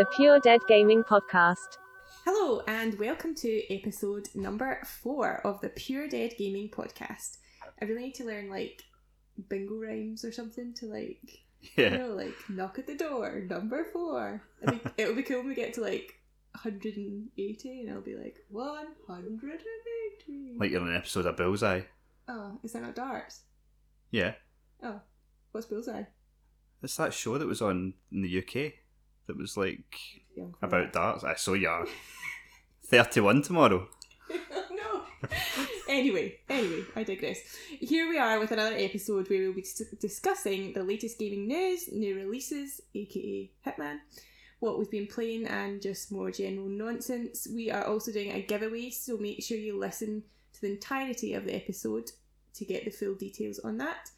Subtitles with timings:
[0.00, 1.76] the Pure Dead Gaming Podcast.
[2.24, 7.36] Hello, and welcome to episode number four of the Pure Dead Gaming Podcast.
[7.82, 8.82] I really need to learn like
[9.50, 11.42] bingo rhymes or something to like,
[11.76, 11.90] Yeah.
[11.90, 14.40] you know, like knock at the door, number four.
[14.66, 16.14] I think it'll be cool when we get to like
[16.52, 20.56] 180 and I'll be like 180.
[20.58, 21.82] Like you're on an episode of Bullseye.
[22.26, 23.42] oh, is that not darts?
[24.10, 24.32] Yeah.
[24.82, 25.02] Oh,
[25.52, 26.04] what's bullseye?
[26.82, 28.72] It's that show that was on in the UK
[29.26, 29.96] that was like
[30.62, 31.24] about that.
[31.24, 31.86] I saw you.
[32.90, 33.88] 31 tomorrow.
[34.72, 35.02] no.
[35.88, 37.38] anyway, anyway, I digress.
[37.78, 39.64] Here we are with another episode where we'll be
[40.00, 43.98] discussing the latest gaming news, new releases, aka Hitman,
[44.58, 47.46] what we've been playing, and just more general nonsense.
[47.54, 51.44] We are also doing a giveaway, so make sure you listen to the entirety of
[51.44, 52.10] the episode
[52.54, 54.10] to get the full details on that.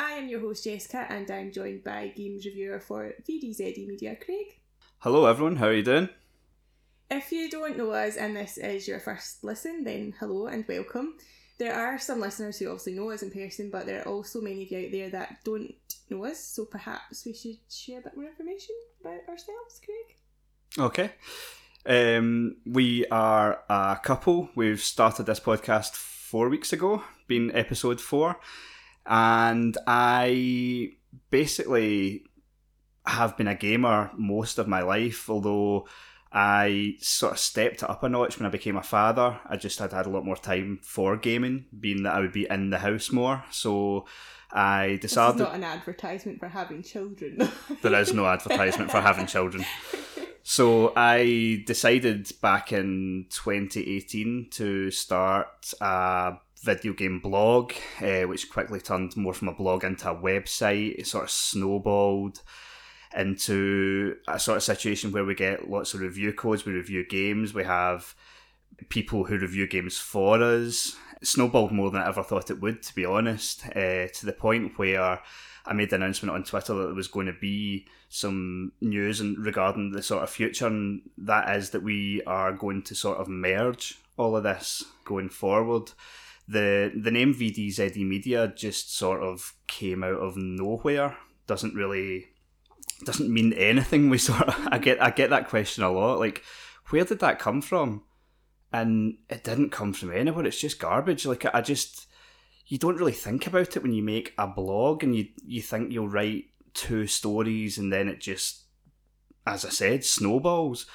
[0.00, 4.58] I am your host Jessica, and I'm joined by games reviewer for VDZD Media, Craig.
[5.00, 6.08] Hello everyone, how are you doing?
[7.10, 11.18] If you don't know us and this is your first listen, then hello and welcome.
[11.58, 14.62] There are some listeners who obviously know us in person, but there are also many
[14.62, 15.74] of you out there that don't
[16.08, 20.16] know us, so perhaps we should share a bit more information about ourselves, Craig.
[20.78, 21.10] Okay.
[21.84, 24.48] Um, we are a couple.
[24.54, 28.40] We've started this podcast four weeks ago, being episode four.
[29.06, 30.92] And I
[31.30, 32.24] basically
[33.06, 35.86] have been a gamer most of my life, although
[36.32, 39.40] I sort of stepped it up a notch when I became a father.
[39.46, 42.46] I just had had a lot more time for gaming, being that I would be
[42.48, 43.44] in the house more.
[43.50, 44.06] So
[44.52, 47.48] I This is not an advertisement for having children.
[47.82, 49.64] there is no advertisement for having children.
[50.42, 57.72] So I decided back in 2018 to start a video game blog,
[58.02, 60.98] uh, which quickly turned more from a blog into a website.
[60.98, 62.42] It sort of snowballed
[63.16, 67.52] into a sort of situation where we get lots of review codes, we review games,
[67.54, 68.14] we have
[68.88, 70.96] people who review games for us.
[71.20, 74.32] It snowballed more than I ever thought it would, to be honest, uh, to the
[74.32, 75.20] point where
[75.66, 79.38] I made the announcement on Twitter that there was going to be some news and
[79.38, 83.28] regarding the sort of future, and that is that we are going to sort of
[83.28, 85.92] merge all of this going forward.
[86.50, 91.16] The the name VDZE Media just sort of came out of nowhere.
[91.46, 92.26] Doesn't really
[93.04, 94.10] doesn't mean anything.
[94.10, 96.18] We sort of I get I get that question a lot.
[96.18, 96.42] Like,
[96.88, 98.02] where did that come from?
[98.72, 100.46] And it didn't come from anywhere.
[100.46, 101.26] It's just garbage.
[101.26, 102.06] Like I just
[102.66, 105.92] you don't really think about it when you make a blog and you you think
[105.92, 108.64] you'll write two stories and then it just
[109.46, 110.86] as I said snowballs.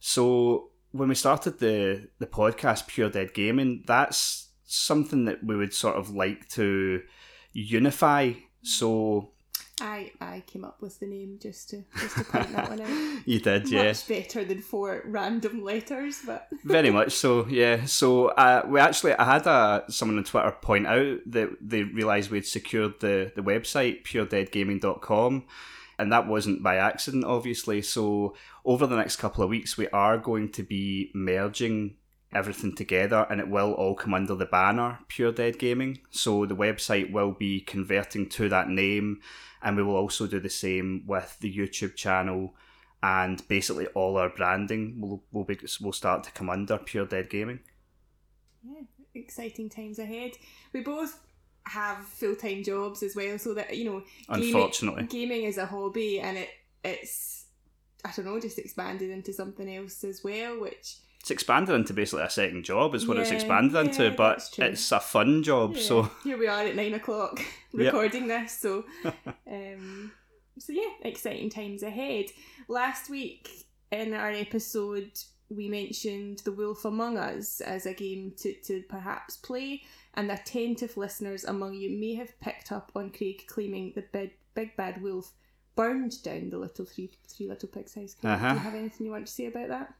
[0.00, 5.74] So when we started the the podcast Pure Dead Gaming, that's something that we would
[5.74, 7.02] sort of like to
[7.52, 8.32] unify.
[8.62, 9.30] So
[9.80, 13.22] I I came up with the name just to just to point that one out.
[13.26, 13.84] you did, yeah.
[13.84, 17.84] Much better than four random letters, but Very much so, yeah.
[17.86, 22.30] So uh, we actually, I had uh, someone on Twitter point out that they realised
[22.30, 25.44] we'd secured the, the website, puredeadgaming.com,
[25.98, 27.82] and that wasn't by accident, obviously.
[27.82, 31.96] So over the next couple of weeks, we are going to be merging
[32.32, 35.98] everything together and it will all come under the banner Pure Dead Gaming.
[36.10, 39.20] So the website will be converting to that name
[39.62, 42.54] and we will also do the same with the YouTube channel
[43.02, 47.30] and basically all our branding will will be will start to come under Pure Dead
[47.30, 47.60] Gaming.
[48.62, 48.82] yeah,
[49.14, 50.32] exciting times ahead.
[50.72, 51.18] We both
[51.64, 54.02] have full time jobs as well, so that you know,
[54.34, 55.04] gaming- Unfortunately.
[55.04, 56.48] gaming is a hobby, and it
[56.84, 57.46] it's
[58.04, 60.96] I don't know, just expanded into something else as well, which
[61.28, 64.90] It's expanded into basically a second job is what it's Yeah, expanded into, but it's
[64.90, 65.76] a fun job.
[65.76, 67.38] yeah, So here we are at nine o'clock
[67.74, 67.92] Yep.
[67.92, 68.58] recording this.
[68.58, 68.86] So,
[69.46, 70.10] um,
[70.58, 72.26] so yeah, exciting times ahead.
[72.66, 75.10] Last week in our episode,
[75.50, 79.82] we mentioned The Wolf Among Us as a game to, to perhaps play,
[80.14, 84.74] and attentive listeners among you may have picked up on Craig claiming the big, big
[84.76, 85.32] bad wolf
[85.76, 88.16] burned down the little three three little pigs house.
[88.24, 88.48] Uh-huh.
[88.48, 89.92] Do you have anything you want to say about that?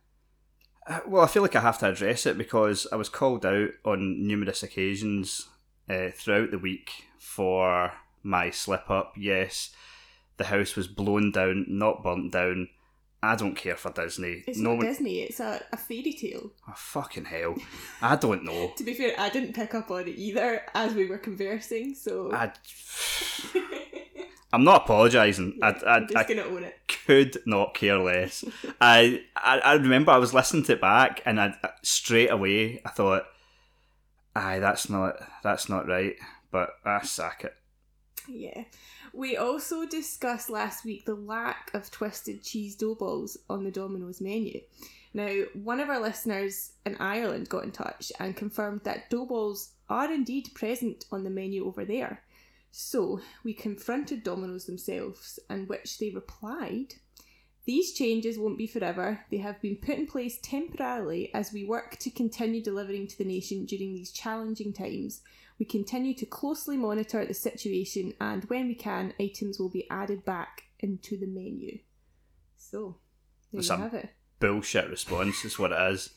[1.06, 4.26] Well, I feel like I have to address it because I was called out on
[4.26, 5.48] numerous occasions
[5.88, 7.92] uh, throughout the week for
[8.22, 9.14] my slip up.
[9.16, 9.70] Yes,
[10.38, 12.68] the house was blown down, not burnt down.
[13.22, 14.44] I don't care for Disney.
[14.46, 14.86] It's no not one.
[14.86, 15.20] Disney.
[15.22, 16.52] It's a, a fairy tale.
[16.68, 17.56] Oh, fucking hell!
[18.00, 18.72] I don't know.
[18.76, 22.32] To be fair, I didn't pick up on it either as we were conversing, so
[22.32, 22.52] I.
[24.52, 25.58] I'm not apologising.
[25.62, 26.74] I, I, I gonna own it.
[27.06, 28.44] could not care less.
[28.80, 32.88] I, I I remember I was listening to it back, and I straight away I
[32.90, 33.24] thought,
[34.34, 36.16] "Aye, that's not that's not right."
[36.50, 37.54] But I sack it.
[38.26, 38.64] Yeah.
[39.12, 44.20] We also discussed last week the lack of twisted cheese dough balls on the Domino's
[44.20, 44.60] menu.
[45.14, 49.72] Now, one of our listeners in Ireland got in touch and confirmed that dough balls
[49.88, 52.22] are indeed present on the menu over there.
[52.70, 56.94] So, we confronted Domino's themselves, and which they replied
[57.64, 59.24] These changes won't be forever.
[59.30, 63.24] They have been put in place temporarily as we work to continue delivering to the
[63.24, 65.22] nation during these challenging times.
[65.58, 70.24] We continue to closely monitor the situation, and when we can, items will be added
[70.24, 71.78] back into the menu.
[72.56, 72.98] So,
[73.52, 74.10] there That's you have it.
[74.40, 76.10] Bullshit response is what it is.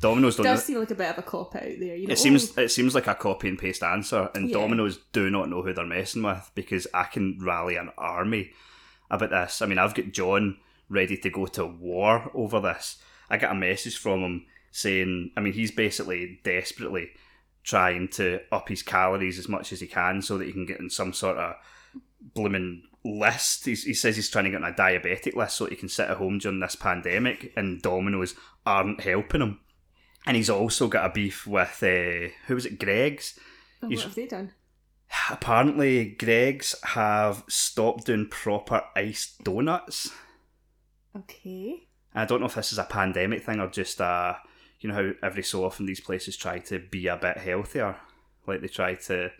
[0.00, 0.44] Domino's don't.
[0.44, 1.96] does seem like a bit of a cop out there.
[1.96, 4.54] You know, it seems it seems like a copy and paste answer, and Yeah.
[4.54, 8.52] Domino's do not know who they're messing with because I can rally an army
[9.10, 9.60] about this.
[9.60, 10.58] I mean, I've got John
[10.88, 12.96] ready to go to war over this.
[13.28, 17.10] I got a message from him saying, I mean, he's basically desperately
[17.62, 20.80] trying to up his calories as much as he can so that he can get
[20.80, 21.56] in some sort of
[22.34, 23.66] blooming list.
[23.66, 25.88] He's, he says he's trying to get on a diabetic list so that he can
[25.88, 29.60] sit at home during this pandemic, and Domino's aren't helping him.
[30.26, 32.78] And he's also got a beef with uh, who was it?
[32.78, 33.38] Greggs.
[33.82, 34.52] Oh, what have they done?
[35.30, 40.10] Apparently, Greggs have stopped doing proper iced donuts.
[41.16, 41.88] Okay.
[42.14, 44.34] I don't know if this is a pandemic thing or just uh
[44.80, 47.96] you know how every so often these places try to be a bit healthier,
[48.46, 49.30] like they try to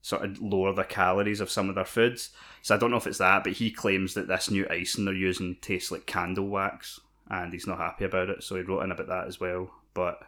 [0.00, 2.30] sort of lower the calories of some of their foods.
[2.62, 5.14] So I don't know if it's that, but he claims that this new icing they're
[5.14, 8.44] using tastes like candle wax, and he's not happy about it.
[8.44, 9.70] So he wrote in about that as well.
[9.96, 10.20] But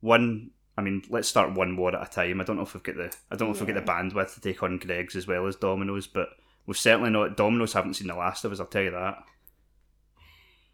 [0.00, 2.40] one, I mean, let's start one war at a time.
[2.40, 4.34] I don't know if we've got the, I don't know if we've got the bandwidth
[4.34, 6.30] to take on Greggs as well as Domino's, but
[6.66, 7.36] we've certainly not.
[7.36, 8.58] Domino's haven't seen the last of us.
[8.58, 9.18] I'll tell you that.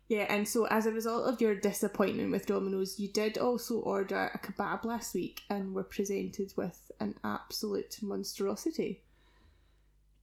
[0.09, 4.33] Yeah, and so as a result of your disappointment with Domino's, you did also order
[4.35, 9.03] a kebab last week and were presented with an absolute monstrosity.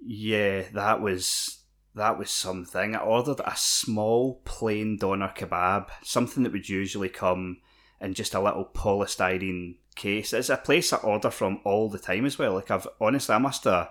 [0.04, 1.60] Yeah, that was
[1.96, 2.96] that was something.
[2.96, 7.58] I ordered a small plain doner kebab, something that would usually come
[8.02, 10.34] in just a little polystyrene case.
[10.34, 12.54] It's a place I order from all the time as well.
[12.54, 13.90] Like I've honestly, I must have.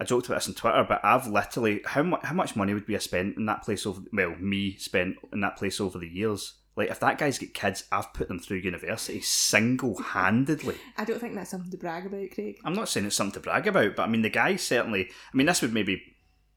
[0.00, 2.88] I joked about this on Twitter, but I've literally how much how much money would
[2.88, 4.00] we have spent in that place over?
[4.12, 6.54] Well, me spent in that place over the years.
[6.74, 10.76] Like if that guy's got kids, I've put them through university single handedly.
[10.96, 12.58] I don't think that's something to brag about, Craig.
[12.64, 15.10] I'm not saying it's something to brag about, but I mean the guy certainly.
[15.32, 16.02] I mean this would maybe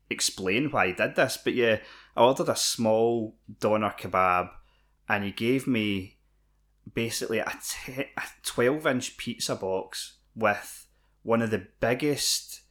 [0.10, 1.80] explain why he did this, but yeah,
[2.16, 4.52] I ordered a small doner kebab,
[5.10, 6.15] and he gave me
[6.94, 7.52] basically a,
[7.88, 10.88] a 12 inch pizza box with
[11.24, 12.62] one of the biggest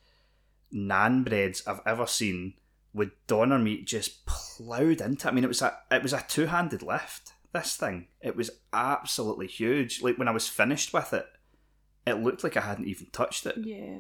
[0.72, 2.54] naan breads I've ever seen,
[2.92, 5.26] with doner meat just ploughed into.
[5.26, 5.30] it.
[5.30, 7.32] I mean, it was a it was a two handed lift.
[7.52, 10.02] This thing, it was absolutely huge.
[10.02, 11.26] Like when I was finished with it,
[12.06, 13.56] it looked like I hadn't even touched it.
[13.58, 13.98] Yeah.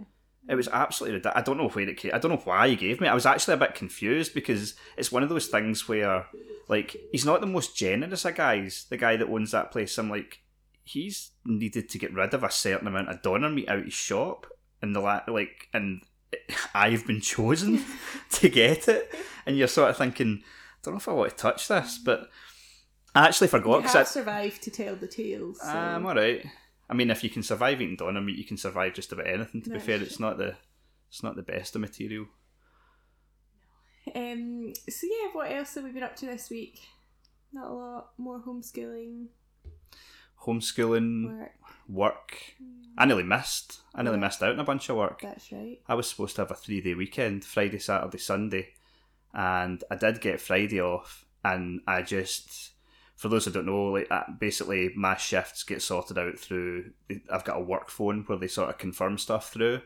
[0.48, 1.40] It was absolutely ridiculous.
[1.40, 2.10] I don't know where it came.
[2.14, 3.08] I don't know why he gave me.
[3.08, 6.26] I was actually a bit confused because it's one of those things where,
[6.68, 8.86] like, he's not the most generous of guys.
[8.90, 9.96] The guy that owns that place.
[9.96, 10.40] I'm like,
[10.82, 13.94] he's needed to get rid of a certain amount of doner meat out of his
[13.94, 14.46] shop,
[14.82, 16.02] and the la- like, and
[16.74, 17.82] I've been chosen
[18.32, 19.14] to get it.
[19.46, 22.28] And you're sort of thinking, I don't know if I want to touch this, but
[23.14, 25.60] I actually forgot you have survived to tell the tales.
[25.60, 25.68] So.
[25.68, 26.44] I'm alright.
[26.88, 29.62] I mean, if you can survive eating doner meat, you can survive just about anything.
[29.62, 30.56] To be fair, it's not the
[31.08, 32.26] it's not the best of material.
[34.14, 34.72] Um.
[34.88, 36.80] So yeah, what else have we been up to this week?
[37.52, 38.10] Not a lot.
[38.18, 39.26] More homeschooling
[40.44, 41.52] Homeschooling, work.
[41.88, 42.38] work.
[42.98, 43.80] I nearly missed.
[43.94, 44.26] I nearly Yeah.
[44.26, 45.22] missed out on a bunch of work.
[45.22, 45.80] That's right.
[45.88, 48.74] I was supposed to have a three day weekend, Friday, Saturday, Sunday,
[49.32, 51.24] and I did get Friday off.
[51.46, 52.72] And I just,
[53.14, 56.90] for those who don't know, like uh, basically my shifts get sorted out through.
[57.30, 59.82] I've got a work phone where they sort of confirm stuff through.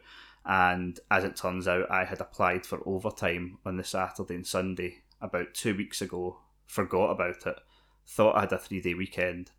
[0.46, 5.02] And as it turns out, I had applied for overtime on the Saturday and Sunday
[5.20, 6.38] about two weeks ago.
[6.66, 7.58] Forgot about it.
[8.06, 9.50] Thought I had a three day weekend.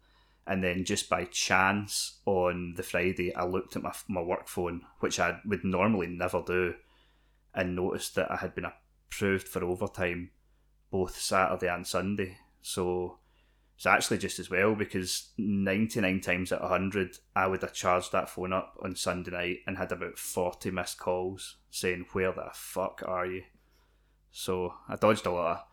[0.47, 4.81] And then just by chance on the Friday, I looked at my, my work phone,
[4.99, 6.73] which I would normally never do,
[7.53, 10.31] and noticed that I had been approved for overtime
[10.89, 12.37] both Saturday and Sunday.
[12.63, 13.18] So
[13.79, 18.11] it's actually just as well because 99 times out of 100, I would have charged
[18.11, 22.49] that phone up on Sunday night and had about 40 missed calls saying, Where the
[22.51, 23.43] fuck are you?
[24.31, 25.63] So I dodged a lot of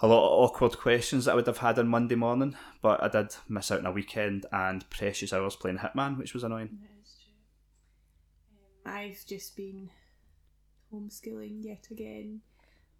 [0.00, 3.08] a lot of awkward questions that I would have had on Monday morning, but I
[3.08, 6.78] did miss out on a weekend and precious hours playing Hitman, which was annoying.
[6.80, 8.90] That is true.
[8.90, 9.90] Um, I've just been
[10.90, 12.40] homeschooling yet again.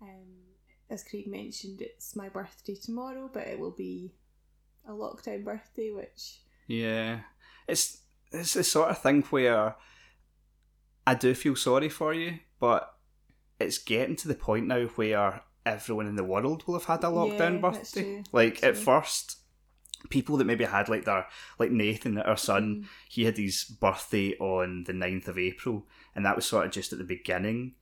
[0.03, 0.56] Um,
[0.91, 4.15] as Craig mentioned, it's my birthday tomorrow, but it will be
[4.89, 7.21] a lockdown birthday, which Yeah,
[7.67, 8.03] it's
[8.33, 9.77] it's the sort of thing where
[11.07, 12.95] I do feel sorry for you, but
[13.61, 17.09] it's getting to the point now where everyone in the world will have had a
[17.09, 18.03] lockdown Yeah, birthday.
[18.03, 19.39] true, Like at first,
[20.11, 21.27] people that maybe had like their
[21.59, 22.89] like Nathan, our son, Mm.
[23.09, 26.93] he had his birthday on the 9th of April, and that was sort of just
[26.93, 27.75] at the beginning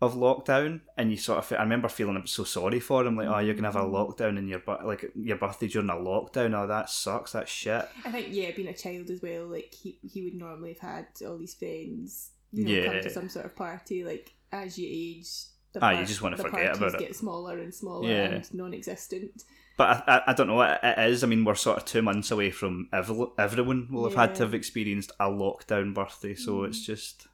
[0.00, 0.80] of lockdown.
[0.96, 3.68] And you sort of, I remember feeling so sorry for him, like, oh, you're gonna
[3.72, 3.92] have a Mm.
[3.92, 6.54] lockdown in your like your birthday during a lockdown.
[6.54, 7.32] Oh, that sucks.
[7.32, 7.86] That shit.
[8.04, 11.06] I think yeah, being a child as well, like he he would normally have had
[11.26, 14.04] all these friends, you know, come to some sort of party.
[14.04, 15.28] Like as you age,
[15.72, 16.98] the Ah, you just wanna forget about it.
[17.00, 18.24] Get smaller and smaller Yeah.
[18.24, 19.44] and non-existent.
[19.76, 20.60] But I, I, I don't know.
[20.62, 21.24] It, it is.
[21.24, 24.42] I mean, we're sort of two months away from every, everyone will have had to
[24.42, 26.34] have experienced a lockdown birthday.
[26.34, 26.68] So Mm.
[26.68, 27.26] it's just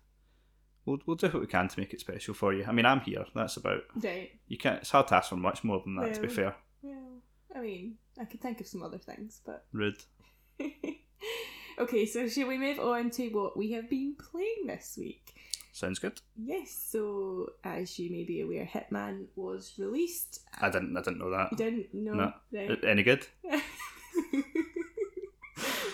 [0.87, 2.65] we'll we'll do what we can to make it special for you.
[2.67, 3.27] I mean, I'm here.
[3.35, 3.83] That's about.
[4.03, 4.31] Right.
[4.49, 4.81] You can't.
[4.81, 6.15] It's hard to ask for much more than that.
[6.15, 7.21] to be fair, Well,
[7.55, 10.03] I mean, I could think of some other things, but rude.
[11.79, 12.07] okay.
[12.07, 15.35] So should we move on to what we have been playing this week?
[15.73, 16.21] Sounds good.
[16.43, 16.71] Yes.
[16.91, 20.41] So as you may be aware, Hitman was released.
[20.61, 20.97] I didn't.
[20.97, 21.49] I didn't know that.
[21.53, 22.15] You didn't know.
[22.15, 22.33] No.
[22.53, 22.83] Right.
[22.85, 23.27] Any good?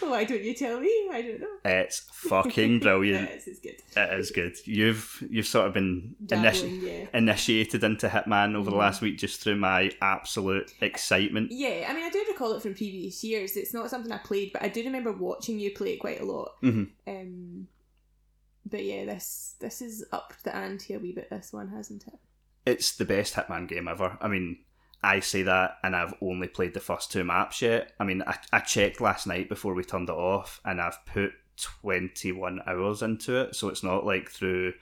[0.10, 1.08] Why don't you tell me?
[1.12, 1.46] I don't know.
[1.64, 3.28] It's fucking brilliant.
[3.30, 3.76] yes, it's good.
[3.96, 4.56] it is good.
[4.66, 7.06] You've you've sort of been initi- yeah.
[7.18, 8.80] initiated into Hitman over the Mhm.
[8.80, 11.50] last week just through my absolute excitement.
[11.52, 13.56] Yeah, I mean, I do recall it from previous years.
[13.56, 16.24] It's not something I played, but I do remember watching you play it quite a
[16.24, 16.60] lot.
[16.62, 16.88] Mhm.
[17.06, 17.68] Um,
[18.64, 21.30] but yeah, this this is up the ante a wee bit.
[21.30, 22.14] This one hasn't it?
[22.64, 24.16] it's the best Hitman game ever.
[24.20, 24.58] I mean,
[25.02, 27.92] I say that, and I've only played the first two maps yet.
[27.98, 31.32] I mean, I, I checked last night before we turned it off, and I've put
[31.56, 34.74] 21 hours into it, so it's not like through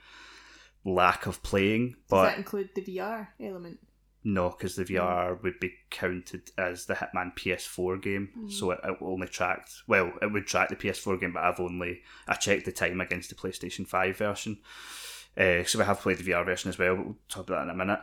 [0.85, 3.79] lack of playing, Does but that include the VR element?
[4.23, 8.53] no, because the VR would be counted as the Hitman PS4 game, Mm.
[8.53, 12.03] so it, it only tracked, well, it would track the PS4 game, but I've only,
[12.29, 14.59] I checked the time against the PlayStation 5 version.
[15.39, 16.97] Uh, so we have played the VR version as well.
[16.97, 18.01] but We'll talk about that in a minute.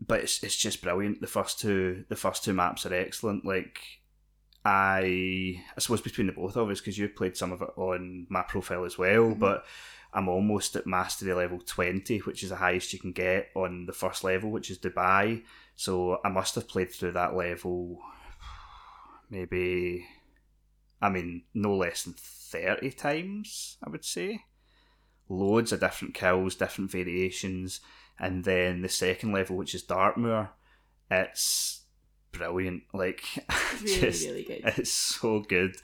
[0.00, 1.20] But it's it's just brilliant.
[1.20, 3.44] The first two the first two maps are excellent.
[3.44, 3.80] Like
[4.64, 8.26] I I suppose between the both of us because you played some of it on
[8.30, 9.38] my profile as well, Mhm.
[9.38, 9.64] but
[10.12, 13.92] I'm almost at mastery level twenty, which is the highest you can get on the
[13.92, 15.42] first level, which is Dubai.
[15.76, 18.02] So I must have played through that level
[19.30, 20.06] maybe
[21.02, 24.44] I mean, no less than thirty times, I would say
[25.28, 27.80] loads of different kills, different variations,
[28.20, 30.50] and then the second level, which is Dartmoor,
[31.10, 31.82] it's
[32.32, 32.82] brilliant.
[32.92, 34.60] Like, It's really, just- really good.
[34.76, 35.76] it's so good.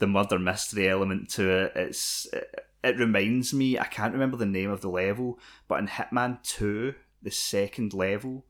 [0.00, 3.78] The murder mystery element to it, it's it, it reminds me.
[3.78, 8.44] I can't remember the name of the level, but in Hitman Two, the second level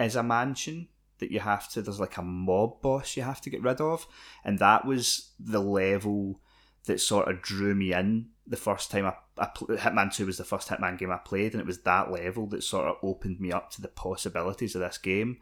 [0.00, 1.82] is a mansion that you have to.
[1.82, 4.06] There's like a mob boss you have to get rid of,
[4.44, 6.40] and that was the level
[6.86, 10.44] that sort of drew me in the first time I, I Hitman 2 was the
[10.44, 13.52] first Hitman game I played, and it was that level that sort of opened me
[13.52, 15.38] up to the possibilities of this game.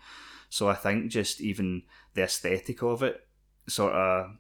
[0.49, 1.83] So I think just even
[2.15, 3.27] the aesthetic of it
[3.69, 4.31] sort of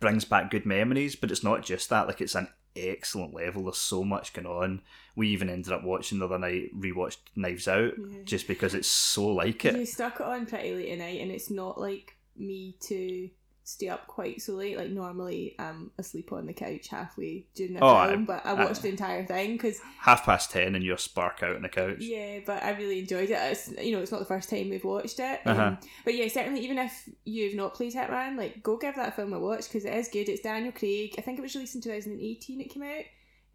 [0.00, 3.64] brings back good memories, but it's not just that, like, it's an excellent level.
[3.64, 4.82] There's so much going on.
[5.14, 8.22] We even ended up watching the other night, rewatched Knives Out, Yeah.
[8.24, 9.76] just because it's so like it.
[9.76, 13.30] You stuck it on pretty late at night, and it's not like me to
[13.68, 14.76] stay up quite so late.
[14.78, 18.50] Like normally, I'm asleep on the couch halfway during the Oh, film, I- but I
[18.52, 21.68] I- watched the entire thing because Half past ten, and you're spark out on the
[21.68, 21.96] couch.
[21.98, 22.38] yeah.
[22.46, 23.32] But I really enjoyed it.
[23.32, 25.40] It's you know, it's not the first time we've watched it.
[25.44, 25.76] Um, Uh-huh.
[26.04, 29.40] But yeah, certainly, even if you've not played Hitman, like go give that film a
[29.40, 30.28] watch because it is good.
[30.28, 31.14] It's Daniel Craig.
[31.18, 32.60] I think it was released in 2018.
[32.60, 33.04] It came out.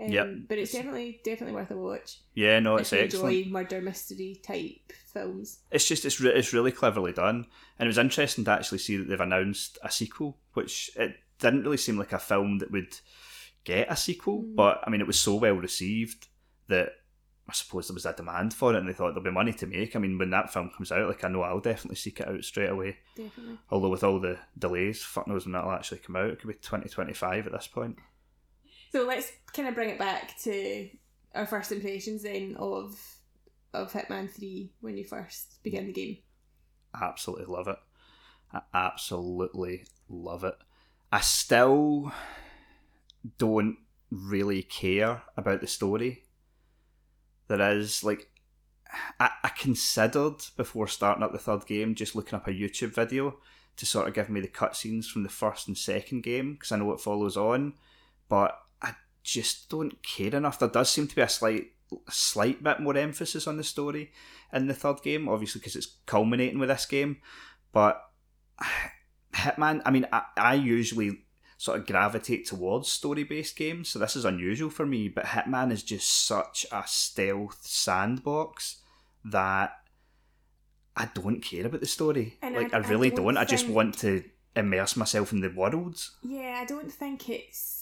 [0.01, 0.27] Um, Yep.
[0.49, 2.17] But it's definitely definitely worth a watch.
[2.33, 3.35] Yeah, no, it's if excellent.
[3.35, 5.59] enjoy murder mystery type films.
[5.69, 7.45] it's just it's re- it's really cleverly done,
[7.77, 11.63] and it was interesting to actually see that they've announced a sequel, which it didn't
[11.63, 12.99] really seem like a film that would
[13.63, 14.41] get a sequel.
[14.43, 14.55] Mm.
[14.55, 16.27] But I mean, it was so well received
[16.67, 16.93] that
[17.49, 19.67] I suppose there was a demand for it, and they thought there'll be money to
[19.67, 19.95] make.
[19.95, 22.43] I mean, when that film comes out, like I know I'll definitely seek it out
[22.43, 22.97] straight away.
[23.15, 23.57] Definitely.
[23.69, 26.29] Although with all the delays, fuck knows when that'll actually come out.
[26.29, 27.97] It could be twenty twenty five at this point.
[28.91, 30.89] So let's kind of bring it back to
[31.33, 32.99] our first impressions then of
[33.73, 36.17] of Hitman Three when you first began the game.
[37.01, 37.77] absolutely love it.
[38.53, 40.55] I absolutely love it.
[41.11, 42.11] I still
[43.37, 43.77] don't
[44.09, 46.23] really care about the story.
[47.47, 48.29] There is like
[49.19, 53.37] I, I considered before starting up the third game just looking up a YouTube video
[53.77, 56.77] to sort of give me the cutscenes from the first and second game because I
[56.77, 57.75] know it follows on,
[58.27, 58.59] but
[59.23, 60.59] just don't care enough.
[60.59, 61.67] There does seem to be a slight
[62.09, 64.11] slight bit more emphasis on the story
[64.53, 67.17] in the third game, obviously because it's culminating with this game.
[67.73, 68.01] But
[69.33, 71.19] Hitman, I mean, I, I usually
[71.57, 75.07] sort of gravitate towards story based games, so this is unusual for me.
[75.09, 78.81] But Hitman is just such a stealth sandbox
[79.25, 79.73] that
[80.95, 82.37] I don't care about the story.
[82.41, 83.37] And like I- I, I really don't don't.
[83.37, 84.23] I just want to
[84.55, 86.11] immerse myself in the worlds.
[86.23, 87.80] Yeah, I don't think it's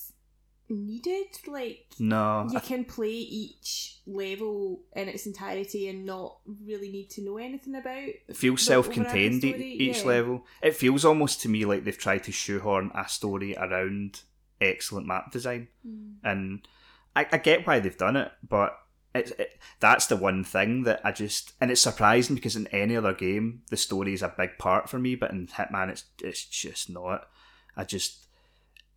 [0.69, 1.27] needed.
[1.47, 7.21] Like, No, you can play each level in its entirety and not really need to
[7.23, 7.97] know anything about.
[8.27, 10.07] it feels self-contained e- each yeah.
[10.07, 10.45] level.
[10.61, 14.21] It feels almost to me like they've tried to shoehorn a story around
[14.61, 15.67] excellent map design.
[15.85, 16.11] Hmm.
[16.23, 16.67] and
[17.15, 18.77] I, I get why they've done it, but
[19.15, 22.95] it's it, that's the one thing that I just and it's surprising because in any
[22.95, 26.45] other game the story is a big part for me, but in Hitman it's it's
[26.45, 27.27] just not.
[27.75, 28.27] I just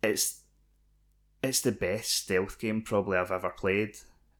[0.03, 0.41] it's
[1.43, 3.97] it's the best stealth game probably I've ever played,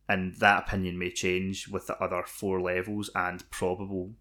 [0.08, 4.14] and that opinion may change with the other four levels and probable.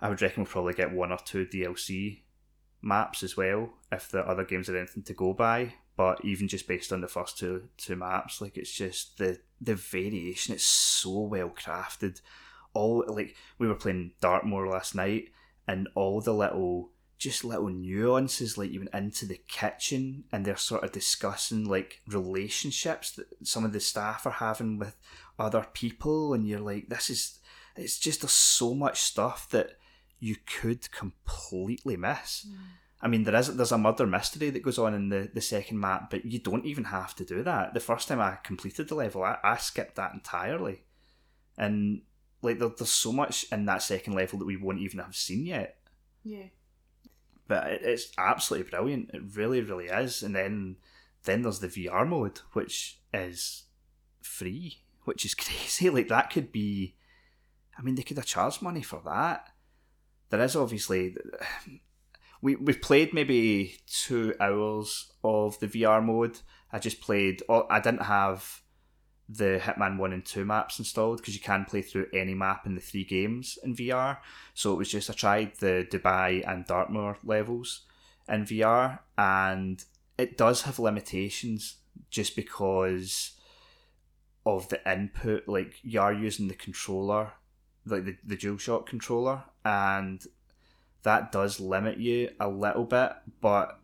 [0.00, 2.22] I would reckon we'll probably get one or two DLC
[2.82, 5.74] maps as well if the other games are anything to go by.
[5.96, 9.76] But even just based on the first two two maps, like it's just the the
[9.76, 10.54] variation.
[10.54, 12.20] It's so well crafted.
[12.72, 15.28] All like we were playing Dartmoor last night,
[15.68, 20.84] and all the little just little nuances, like even into the kitchen, and they're sort
[20.84, 24.96] of discussing like relationships that some of the staff are having with
[25.38, 27.38] other people, and you're like, this is
[27.76, 29.78] it's just there's so much stuff that
[30.20, 32.46] you could completely miss.
[32.48, 32.56] Mm.
[33.00, 35.78] I mean, there is there's a murder mystery that goes on in the, the second
[35.78, 37.74] map, but you don't even have to do that.
[37.74, 40.84] The first time I completed the level, I, I skipped that entirely,
[41.58, 42.02] and
[42.42, 45.46] like there, there's so much in that second level that we won't even have seen
[45.46, 45.76] yet.
[46.22, 46.46] Yeah.
[47.46, 49.10] But it, it's absolutely brilliant.
[49.12, 50.22] It really, really is.
[50.22, 50.76] And then
[51.24, 53.64] then there's the VR mode, which is
[54.22, 55.90] free, which is crazy.
[55.90, 56.96] Like that could be.
[57.76, 59.48] I mean, they could have charged money for that.
[60.30, 61.16] There is obviously
[62.42, 66.40] we we've played maybe two hours of the VR mode.
[66.72, 67.42] I just played.
[67.48, 68.62] oh, I didn't have
[69.28, 72.74] the Hitman one and two maps installed because you can play through any map in
[72.74, 74.18] the three games in VR.
[74.52, 77.82] So it was just I tried the Dubai and Dartmoor levels
[78.28, 79.82] in VR, and
[80.18, 81.76] it does have limitations
[82.10, 83.32] just because
[84.44, 85.48] of the input.
[85.48, 87.32] Like you are using the controller,
[87.86, 90.24] like the the DualShock controller, and
[91.02, 93.78] that does limit you a little bit, but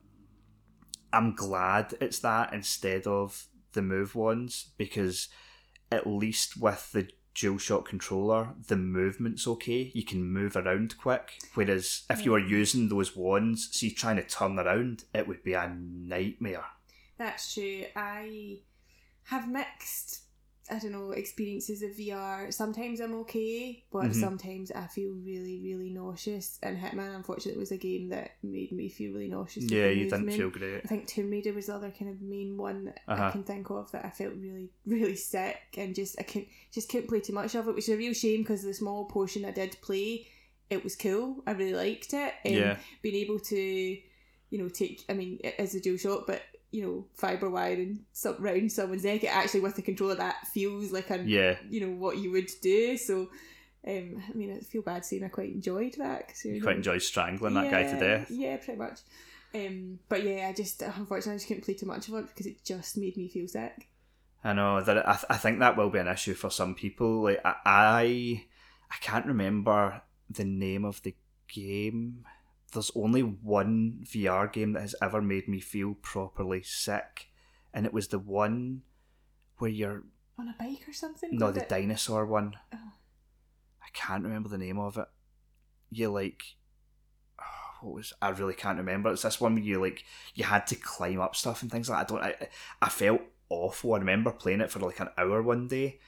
[1.13, 5.29] I'm glad it's that instead of the move ones because
[5.93, 9.91] at least with the DualShock controller, the movement's okay.
[9.95, 11.39] You can move around quick.
[11.55, 15.55] Whereas if you were using those wands, see trying to turn around, it would be
[15.55, 16.65] a nightmare.
[17.19, 17.85] That's true.
[17.95, 18.61] I
[19.25, 20.23] have mixed,
[20.71, 22.53] I don't know, experiences of VR.
[22.53, 24.15] Sometimes I'm okay, but Mhm.
[24.15, 26.59] sometimes I feel really, really nauseous.
[26.63, 29.65] And Hitman, unfortunately, was a game that made me feel really nauseous.
[29.71, 30.83] Yeah, you didn't feel great.
[30.85, 33.31] I think Tomb Raider was the other kind of main one that I Uh-huh.
[33.33, 37.09] can think of that I felt really, really sick and just I couldn't just couldn't
[37.09, 39.51] play too much of it, which is a real shame because the small portion I
[39.51, 40.27] did play,
[40.71, 41.43] it was cool.
[41.47, 42.35] I really liked it.
[42.45, 42.79] Um, Yeah.
[43.03, 47.05] Being able to, you know, take I mean it is a DualShock, but you know,
[47.15, 49.25] fibre wiring some round someone's neck.
[49.25, 52.51] It actually with the controller that feels like a Yeah, you know what you would
[52.63, 52.97] do.
[52.97, 53.29] So.
[53.87, 56.29] Um, I mean, I feel bad saying I quite enjoyed that.
[56.29, 58.31] 'cause you you quite know, enjoy strangling that guy to death.
[58.31, 59.01] Yeah, pretty much.
[59.55, 62.45] Um, but yeah, I just unfortunately I just couldn't play too much of it because
[62.45, 63.89] it just made me feel sick.
[64.45, 67.23] I know that I, th- I think that will be an issue for some people.
[67.23, 68.45] Like I, I,
[68.91, 71.15] I can't remember the name of the
[71.49, 72.27] game.
[72.73, 77.29] There's only one VR game that has ever made me feel properly sick,
[77.75, 78.83] and it was the one
[79.59, 80.05] where you're
[80.39, 81.31] On a bike or something?
[81.33, 81.69] no the it?
[81.69, 82.55] dinosaur one.
[82.73, 82.93] Oh.
[83.83, 85.07] I can't remember the name of it.
[85.91, 86.43] You like,
[87.41, 87.45] oh,
[87.83, 89.11] what was I really can't remember.
[89.13, 90.05] It's this one where you like
[90.35, 92.15] you had to climb up stuff and things like that.
[92.15, 92.25] I don't.
[92.25, 92.49] I,
[92.83, 93.95] I felt awful.
[93.95, 95.99] I remember playing it for like an hour one day.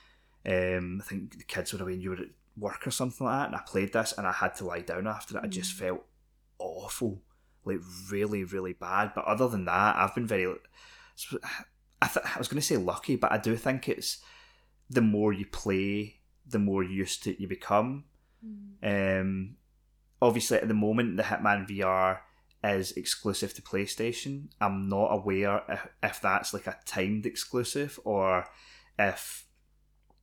[0.46, 3.38] Um, I think the kids were away and you were at work or something like
[3.40, 5.44] that, and I played this and I had to lie down after it.
[5.44, 5.79] I just Mm.
[5.79, 6.05] felt
[6.62, 7.22] awful,
[7.64, 7.79] like
[8.11, 9.12] really, really bad.
[9.14, 10.46] But other than that, I've been very.
[12.01, 14.18] I, th- I was going to say lucky, but I do think it's
[14.90, 18.05] the more you play, the more used to it you become.
[18.44, 19.20] Mm.
[19.20, 19.57] Um,
[20.20, 22.20] obviously, at the moment, the Hitman VR
[22.64, 24.48] is exclusive to PlayStation.
[24.61, 28.46] I'm not aware if, if that's like a timed exclusive or
[28.98, 29.46] if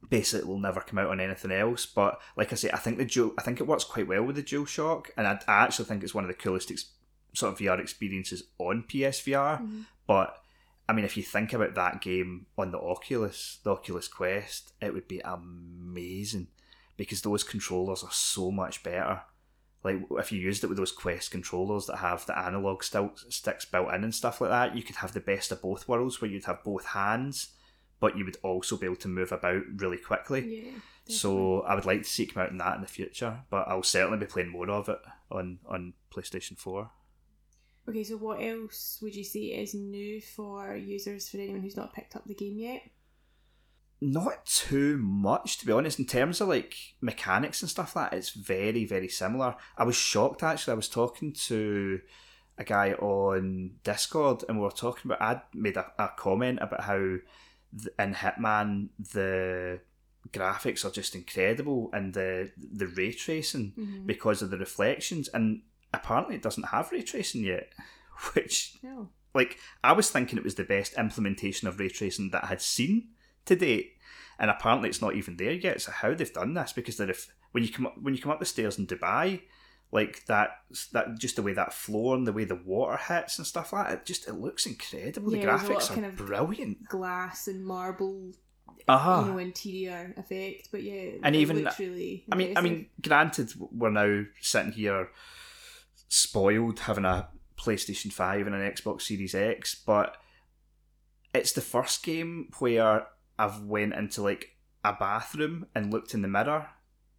[0.07, 1.85] basically it will never come out on anything else.
[1.85, 4.35] But like I say, I think the dual, I think it works quite well with
[4.35, 6.91] the dual shock, and I, I actually think it's one of the coolest ex-
[7.33, 9.61] sort of VR experiences on PSVR.
[9.61, 9.85] Mhm.
[10.07, 10.35] But
[10.87, 14.93] I mean, if you think about that game on the Oculus, the Oculus Quest, it
[14.93, 16.47] would be amazing
[16.97, 19.21] because those controllers are so much better.
[19.81, 23.93] like if you used it with those Quest controllers that have the analog sticks built
[23.93, 26.43] in and stuff like that, you could have the best of both worlds where you'd
[26.43, 27.51] have both hands,
[27.99, 30.63] but you would also be able to move about really quickly.
[30.63, 30.71] Yeah.
[31.15, 33.67] So I would like to see it come out in that in the future, but
[33.67, 34.99] I'll certainly be playing more of it
[35.31, 36.91] on on PlayStation Four.
[37.87, 41.93] Okay, so what else would you say is new for users for anyone who's not
[41.93, 42.83] picked up the game yet?
[43.99, 45.97] Not too much, to be honest.
[45.97, 49.55] In terms of like mechanics and stuff like that, it's very very similar.
[49.77, 50.73] I was shocked actually.
[50.73, 52.01] I was talking to
[52.59, 55.21] a guy on Discord, and we were talking about.
[55.21, 57.15] I'd made a, a comment about how
[57.99, 59.79] in Hitman the
[60.31, 64.05] graphics are just incredible and the the ray tracing Mhm.
[64.05, 65.61] because of the reflections and
[65.93, 67.73] apparently it doesn't have ray tracing yet
[68.33, 69.09] which No.
[69.33, 72.61] like I was thinking it was the best implementation of ray tracing that I had
[72.61, 73.09] seen
[73.45, 73.97] to date,
[74.37, 75.81] and apparently it's not even there yet.
[75.81, 76.73] So how they've done this?
[76.73, 79.41] Because they're if when you come up when you come up the stairs in Dubai,
[79.91, 80.49] like that
[80.93, 83.87] that just the way that floor and the way the water hits and stuff like
[83.87, 85.33] that, it just it looks incredible.
[85.35, 86.87] Yeah, the there's a lot graphics are kind of- brilliant.
[86.87, 88.31] Glass and marble,
[88.87, 89.23] Uh-huh.
[89.25, 92.25] you know, interior effect, but yeah, And even- really.
[92.31, 95.09] I mean, I mean, granted, we're now sitting here
[96.07, 100.17] spoiled having a PlayStation Five and an Xbox Series X, but
[101.33, 106.27] it's the first game where I've went into like a bathroom and looked in the
[106.27, 106.69] mirror,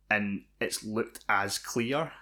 [0.09, 2.13] and it's looked as clear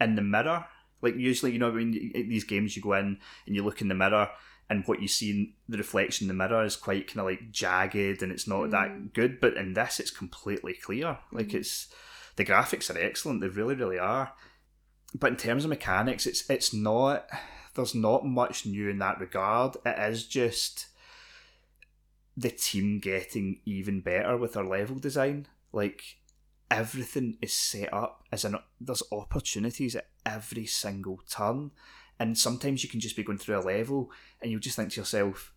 [0.00, 0.66] in the mirror.
[1.00, 3.88] Like usually, you know, when you, these games you go in and you look in
[3.88, 4.30] the mirror,
[4.70, 7.50] and what you see in the reflection in the mirror is quite kind of like
[7.50, 9.40] jagged, and it's not that good.
[9.40, 11.18] But in this, it's completely clear.
[11.32, 11.54] Like Mm.
[11.54, 11.88] it's
[12.36, 13.40] the graphics are excellent.
[13.40, 14.32] They really, really are.
[15.18, 17.28] But in terms of mechanics, it's it's not.
[17.74, 19.76] There's not much new in that regard.
[19.86, 20.86] It is just
[22.36, 25.46] the team getting even better with their level design.
[25.72, 26.17] Like
[26.70, 31.70] everything is set up as an there's opportunities at every single turn,
[32.18, 35.00] and sometimes you can just be going through a level and you'll just think to
[35.00, 35.52] yourself,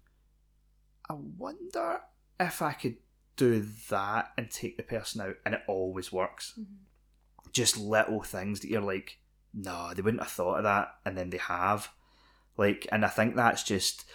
[1.10, 2.02] I wonder
[2.40, 2.98] if I could
[3.36, 6.54] do that and take the person out, and it always works.
[6.60, 6.78] Mhm.
[7.52, 9.20] Just little things that you're like,
[9.54, 11.90] no, they wouldn't have thought of that, and then they have.
[12.58, 14.06] Like, and I think that's just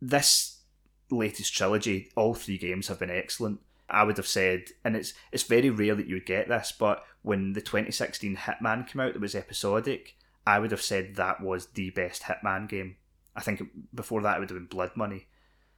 [0.00, 0.62] this
[1.10, 2.10] latest trilogy.
[2.16, 3.60] All three games have been excellent.
[3.90, 7.04] I would have said, and it's it's very rare that you would get this, but
[7.22, 10.16] when the 2016 Hitman came out, that was episodic.
[10.46, 12.96] I would have said that was the best Hitman game.
[13.34, 13.62] I think
[13.94, 15.28] before that it would have been Blood Money,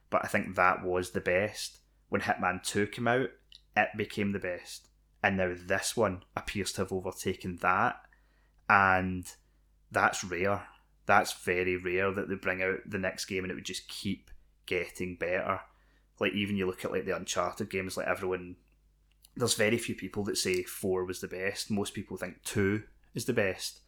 [0.09, 1.79] but I think that was the best.
[2.09, 3.29] When Hitman 2 came out,
[3.75, 4.87] it became the best.
[5.23, 8.01] And now this one appears to have overtaken that.
[8.69, 9.25] And
[9.91, 10.63] that's rare.
[11.05, 14.31] That's very rare that they bring out the next game and it would just keep
[14.65, 15.61] getting better.
[16.21, 18.55] Like even you look at like the Uncharted games, like everyone
[19.35, 21.71] there's very few people that say four was the best.
[21.71, 22.83] Most people think two
[23.15, 23.79] is the best.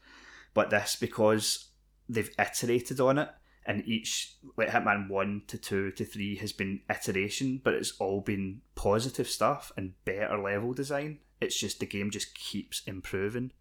[0.56, 1.70] But this because
[2.10, 3.30] they've iterated on it
[3.68, 8.22] and each like Hitman one to two to three has been iteration, but it's all
[8.22, 11.20] been positive stuff and better level design.
[11.40, 13.52] It's just the game just keeps improving.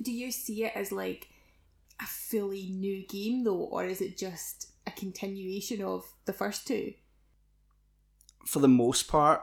[0.00, 1.28] Do you see it as like
[2.00, 6.92] a fully new game though, or is it just a continuation of the first two?
[8.46, 9.42] For the most part,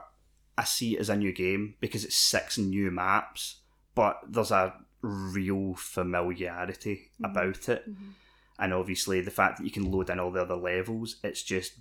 [0.56, 3.60] I see it as a new game because it's six new maps,
[3.94, 7.30] but there's a real familiarity Mhm.
[7.30, 7.88] about it.
[7.88, 8.14] Mhm.
[8.60, 11.74] and obviously the fact that you can load in all the other levels it's just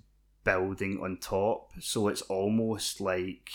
[0.44, 3.50] building on top so it's almost like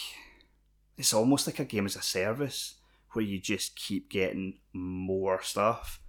[0.96, 2.80] it's almost like a game as a service
[3.12, 6.01] where you just keep getting more stuff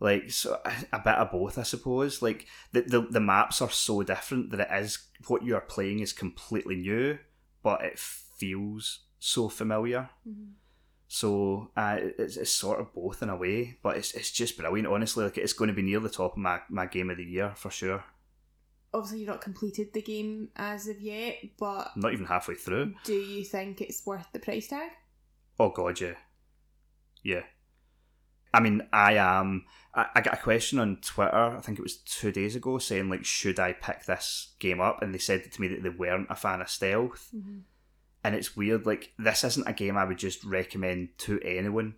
[0.00, 0.60] like so
[0.92, 4.60] a bit of both i suppose like the, the the maps are so different that
[4.60, 7.16] it is what you are playing is completely new
[7.62, 10.52] but it feels so familiar Mhm.
[11.06, 14.88] so uh, it's, it's sort of both in a way, but it's it's just brilliant.
[14.88, 17.24] Honestly, like it's going to be near the top of my, my game of the
[17.24, 18.02] year for sure.
[18.92, 22.94] Obviously, you've not completed the game as of yet, but I'm not even halfway through.
[23.04, 24.90] do you think it's worth the price tag?
[25.58, 26.14] Oh god, yeah,
[27.22, 27.42] yeah.
[28.54, 29.64] I mean, I am.
[29.94, 31.56] I, I got a question on Twitter.
[31.56, 35.02] I think it was two days ago, saying like, should I pick this game up?
[35.02, 37.30] And they said to me that they weren't a fan of stealth.
[37.34, 37.58] Mm-hmm.
[38.24, 41.94] and it's weird like this isn't a game i would just recommend to anyone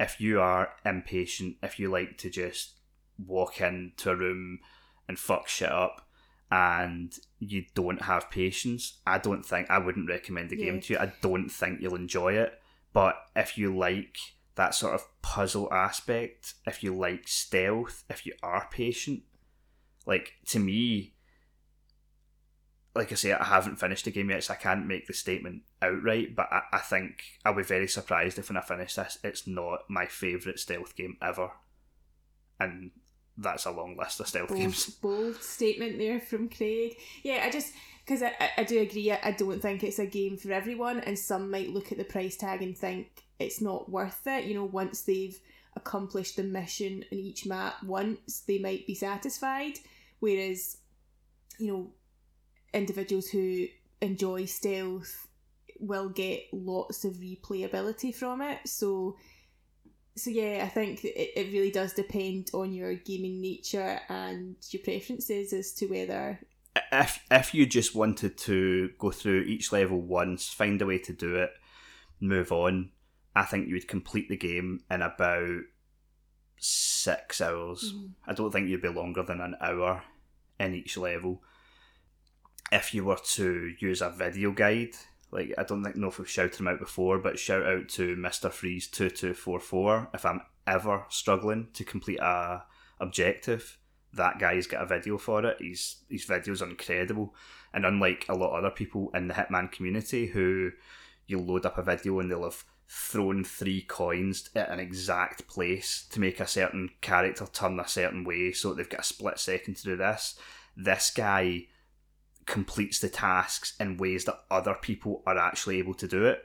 [0.00, 2.80] if you are impatient if you like to just
[3.26, 4.58] walk into a room
[5.06, 6.08] and fuck shit up
[6.50, 10.98] and you don't have patience i don't think i wouldn't recommend the game to you
[10.98, 12.60] i don't think you'll enjoy it
[12.92, 14.16] but if you like
[14.58, 19.22] that sort of puzzle aspect if you like stealth if you are patient
[20.04, 21.14] like to me
[22.98, 25.62] like I say, I haven't finished the game yet, so I can't make the statement
[25.80, 26.34] outright.
[26.34, 29.88] But I, I think I'll be very surprised if when I finish this, it's not
[29.88, 31.52] my favourite stealth game ever.
[32.58, 32.90] And
[33.36, 34.86] that's a long list of stealth bold, games.
[34.86, 36.96] bold statement there from Craig.
[37.22, 37.72] Yeah, I just
[38.08, 39.12] because I, I, do agree.
[39.12, 42.04] I, I don't think it's a game for everyone, and some might look at the
[42.04, 44.44] price tag and think it's not worth it.
[44.44, 45.38] You know, once they've
[45.76, 49.74] accomplished the mission in each map once, they might be satisfied.
[50.20, 50.78] Whereas,
[51.58, 51.90] you know,
[52.72, 53.66] individuals who
[54.00, 55.28] enjoy stealth
[55.78, 58.60] will get lots of replayability from it.
[58.64, 59.16] So,
[60.16, 64.82] so yeah, I think it, it really does depend on your gaming nature and your
[64.82, 66.40] preferences as to whether
[66.92, 71.12] If if you just wanted to go through each level once, find a way to
[71.12, 71.50] do it,
[72.20, 72.90] move on,
[73.34, 75.60] I think you would complete the game in about
[76.56, 77.92] six hours.
[77.94, 78.06] Mm-hmm.
[78.26, 80.02] I don't think you'd be longer than an hour
[80.60, 81.42] in each level.
[82.70, 84.94] If you were to use a video guide,
[85.30, 88.14] like I don't think know if we've shouted him out before, but shout out to
[88.16, 90.08] Mister Freeze two two four four.
[90.12, 92.64] If I'm ever struggling to complete a
[93.00, 93.77] objective,
[94.14, 95.58] that guy's got a video for it.
[95.60, 97.34] His his videos are incredible,
[97.72, 100.70] and unlike a lot of other people in the Hitman community who
[101.26, 106.06] you'll load up a video and they'll have thrown three coins at an exact place
[106.10, 109.76] to make a certain character turn a certain way so they've got a split second
[109.76, 110.38] to do this.
[110.74, 111.66] This guy
[112.46, 116.42] completes the tasks in ways that other people are actually able to do it.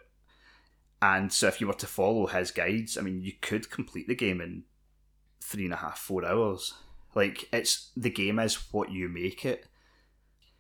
[1.02, 4.16] And so if you were to follow his guides, I mean you could complete the
[4.16, 4.64] game in
[5.42, 6.74] three and a half, four hours.
[7.16, 9.68] Like it's the game is what you make it.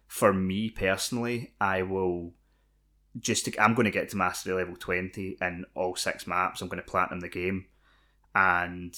[0.07, 2.33] For me personally, I will
[3.19, 6.61] just to, I'm going to get to mastery level 20 in all six maps.
[6.61, 7.65] I'm going to platinum the game.
[8.35, 8.95] And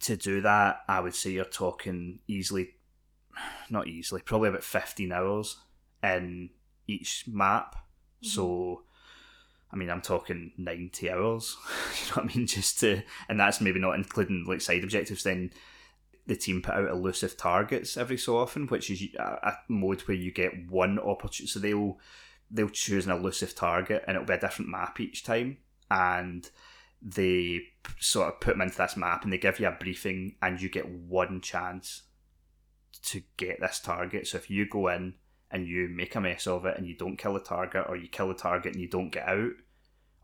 [0.00, 2.70] to do that, I would say you're talking easily,
[3.70, 5.56] not easily, probably about 15 hours
[6.02, 6.50] in
[6.86, 7.74] each map.
[7.74, 8.28] Mm-hmm.
[8.28, 8.82] So,
[9.72, 11.56] I mean, I'm talking 90 hours.
[12.00, 12.46] you know what I mean?
[12.46, 15.22] Just to, and that's maybe not including like side objectives.
[15.22, 15.52] Then
[16.26, 20.16] the team put out elusive targets every so often, which is a, a mode where
[20.16, 21.46] you get one opportunity.
[21.46, 21.98] So they'll
[22.50, 25.58] they'll choose an elusive target and it'll be a different map each time.
[25.90, 26.48] And
[27.00, 27.60] they
[28.00, 30.68] sort of put them into this map and they give you a briefing and you
[30.68, 32.02] get one chance
[33.02, 34.26] to get this target.
[34.26, 35.14] So if you go in
[35.50, 38.08] and you make a mess of it and you don't kill the target or you
[38.08, 39.52] kill the target and you don't get out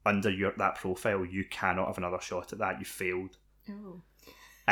[0.05, 2.81] under your that profile you cannot have another shot at that.
[2.81, 3.37] You failed.
[3.71, 4.03] Oh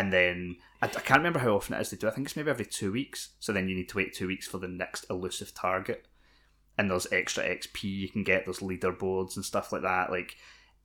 [0.00, 2.08] and then I, I can't remember how often it is they do.
[2.08, 3.34] I think it's maybe every two weeks.
[3.38, 6.06] So then you need to wait two weeks for the next elusive target.
[6.78, 8.46] And there's extra XP you can get.
[8.46, 10.10] There's leaderboards and stuff like that.
[10.10, 10.36] Like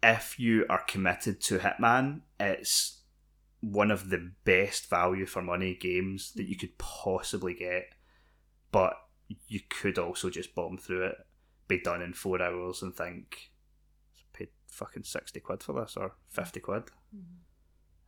[0.04, 3.04] if you are committed to Hitman, it's
[3.62, 7.86] one of the best value for money games that you could possibly get.
[8.74, 8.96] But
[9.48, 11.16] you could also just bomb through it,
[11.70, 13.52] be done in four hours, and think,
[14.34, 17.45] paid fucking sixty quid for this or fifty quid mm-hmm.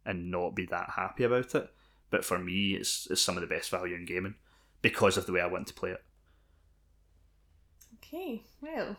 [0.07, 1.69] And not be that happy about it.
[2.09, 4.35] But for me, it's, it's some of the best value in gaming
[4.81, 6.03] because of the way I want to play it.
[7.95, 8.95] Okay, well,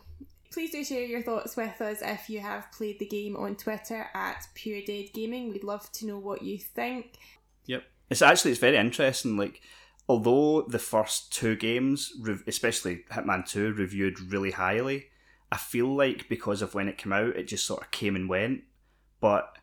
[0.51, 4.07] please do share your thoughts with us if you have played the game on Twitter
[4.13, 5.49] at Pure Dead Gaming.
[5.49, 7.17] We'd love to know what you think.
[7.65, 7.83] Yep.
[8.09, 9.37] It's actually it's very interesting.
[9.37, 9.61] Like,
[10.07, 12.13] although the first two games,
[12.45, 15.07] especially Hitman Two, reviewed really highly,
[15.51, 18.29] I feel like because of when it came out, it just sort of came and
[18.29, 18.61] went.
[19.21, 19.57] But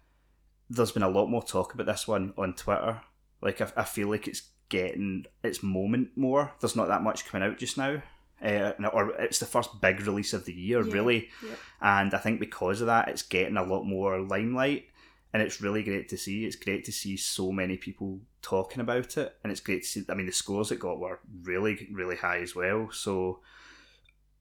[0.68, 3.00] there's been a lot more talk about this one on Twitter.
[3.40, 6.52] Like, I, I feel like it's getting its moment more.
[6.60, 8.02] There's not that much coming out just now.
[8.42, 11.28] Uh, or it's the first big release of the year, Yeah, really.
[11.42, 11.58] yep.
[11.80, 14.86] And I think because of that, it's getting a lot more limelight.
[15.32, 16.44] And it's really great to see.
[16.44, 19.36] It's great to see so many people talking about it.
[19.42, 22.38] And it's great to see, I mean, the scores it got were really, really high
[22.38, 22.90] as well.
[22.90, 23.40] So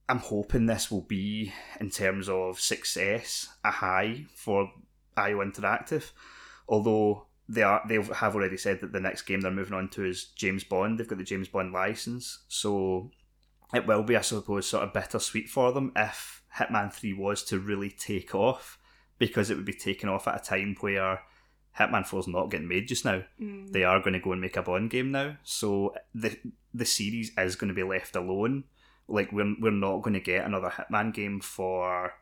[0.07, 4.71] I'm hoping this will be, in terms of success, a high for
[5.17, 6.11] IO Interactive.
[6.67, 10.05] Although they are, they have already said that the next game they're moving on to
[10.05, 10.99] is James Bond.
[10.99, 13.11] They've got the James Bond license, so
[13.73, 17.59] it will be, I suppose, sort of bittersweet for them if Hitman Three was to
[17.59, 18.79] really take off,
[19.19, 21.21] because it would be taken off at a time where
[21.77, 23.23] Hitman 4 is not getting made just now.
[23.39, 23.71] Mm.
[23.71, 26.37] They are going to go and make a Bond game now, so the
[26.73, 28.65] the series is going to be left alone.
[29.07, 32.13] Like we're we're not going to get another Hitman game for,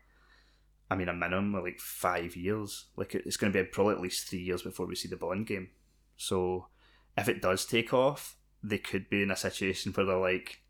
[0.94, 2.86] I mean, a minimum of like five years.
[2.96, 5.44] Like it's going to be probably at least three years before we see the Bond
[5.46, 5.70] game.
[6.16, 6.68] So
[7.18, 10.62] if it does take off, they could be in a situation where they're like,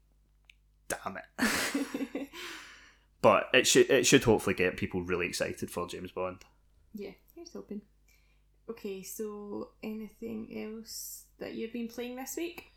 [0.89, 2.29] "Damn it."
[3.21, 6.45] But it should it should hopefully get people really excited for James Bond.
[6.93, 7.81] yeah, here's hoping.
[8.69, 12.71] Okay, so anything else that you've been playing this week?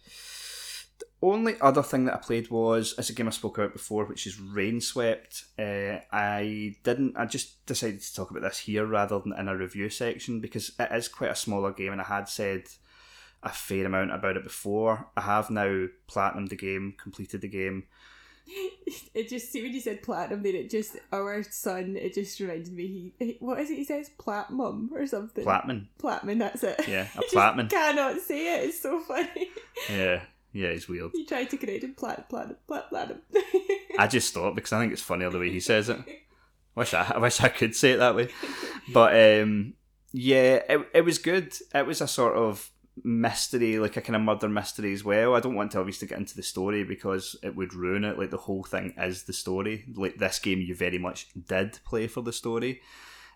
[1.22, 4.28] Only other thing that I played was it's a game I spoke about before, which
[4.28, 5.46] is Rainswept.
[5.58, 7.18] Uh, I didn't.
[7.18, 10.72] I just decided to talk about this here rather than in a review section because
[10.80, 12.64] it is quite a smaller game, and I had said
[13.42, 15.08] a fair amount about it before.
[15.18, 17.86] I have now platinumed the game, completed the game.
[19.14, 21.98] It just see when you said platinum, then it just our son.
[21.98, 23.12] It just reminded me.
[23.20, 23.76] He, he what is it?
[23.76, 25.44] He says platinum or something.
[25.44, 26.38] Platman, Platinum.
[26.38, 26.88] That's it.
[26.88, 27.70] yeah, a Platman.
[27.70, 28.70] Cannot say it.
[28.70, 29.50] It's so funny.
[29.90, 30.22] Yeah,
[30.54, 31.12] yeah, he's weird.
[31.14, 31.94] You tried to create him.
[31.94, 32.58] Plat, platinum.
[32.68, 33.22] Plat, platinum.
[34.00, 36.00] I just thought because I think it's funnier the way he says it.
[36.76, 38.30] Wish I, I wish I could say it that way,
[38.94, 39.74] but um,
[40.14, 41.52] yeah, it, it was good.
[41.74, 42.70] It was a sort of
[43.04, 45.36] mystery, like a kind of murder mystery as well.
[45.36, 48.20] I don't want to obviously get into the story because it would ruin it.
[48.20, 49.86] Like the whole thing is the story.
[49.96, 52.82] Like this game, you very much did play for the story.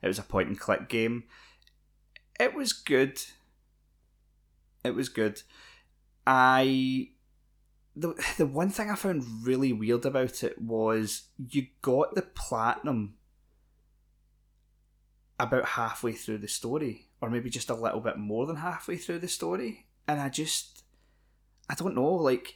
[0.02, 1.24] It was a point and click game.
[2.39, 3.21] It was good.
[4.84, 5.41] It was good.
[6.26, 7.10] I
[7.96, 13.16] the the one thing I found really weird about it was you got the platinum
[15.40, 19.20] about halfway through the story, or maybe just a little bit more than halfway through
[19.20, 20.84] the story, and I just
[21.70, 22.54] I don't know, like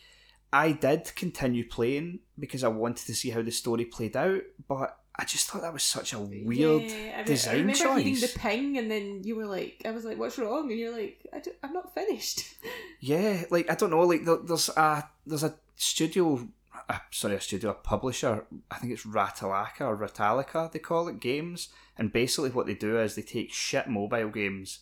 [0.54, 5.00] I did continue playing because I wanted to see how the story played out, but
[5.18, 8.22] I just thought that was such a weird Yeah, I, re- design I remember choice.
[8.34, 11.20] the ping, and then you were like, I was like, "What's wrong?" And you're like,
[11.34, 12.44] I am not finished."
[13.02, 16.48] Yeah, like I don't know, like there, there's a there's a studio,
[16.90, 18.46] uh, sorry, a studio, a publisher.
[18.72, 23.00] I think it's Ratalaka or Ratalica they call it games, and basically what they do
[23.00, 24.80] is they take shit mobile games,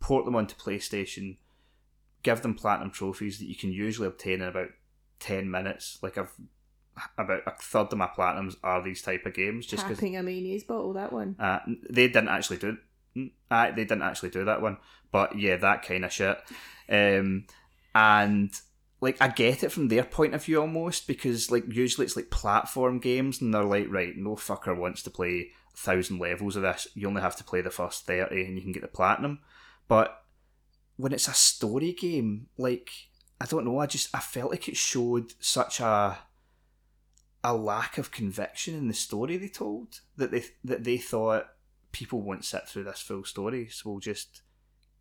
[0.00, 1.36] port them onto PlayStation,
[2.22, 4.70] give them platinum trophies that you can usually obtain in about
[5.20, 5.98] ten minutes.
[6.02, 6.32] Like I've
[7.18, 10.64] about a third of my platinums are these type of games, just because a mayonnaise
[10.64, 10.92] bottle.
[10.92, 11.36] That one.
[11.38, 12.76] uh, they didn't actually do
[13.50, 14.78] uh, they didn't actually do that one,
[15.10, 16.38] but yeah, that kind of shit.
[16.88, 17.46] Um,
[17.94, 18.50] and
[19.00, 22.30] like I get it from their point of view almost because like usually it's like
[22.30, 26.62] platform games and they're like right, no fucker wants to play a thousand levels of
[26.62, 26.88] this.
[26.94, 29.40] You only have to play the first thirty and you can get the platinum.
[29.88, 30.22] But
[30.96, 32.90] when it's a story game, like
[33.40, 36.18] I don't know, I just I felt like it showed such a
[37.44, 41.48] a lack of conviction in the story they told that they that they thought
[41.90, 44.42] people won't sit through this full story, so we'll just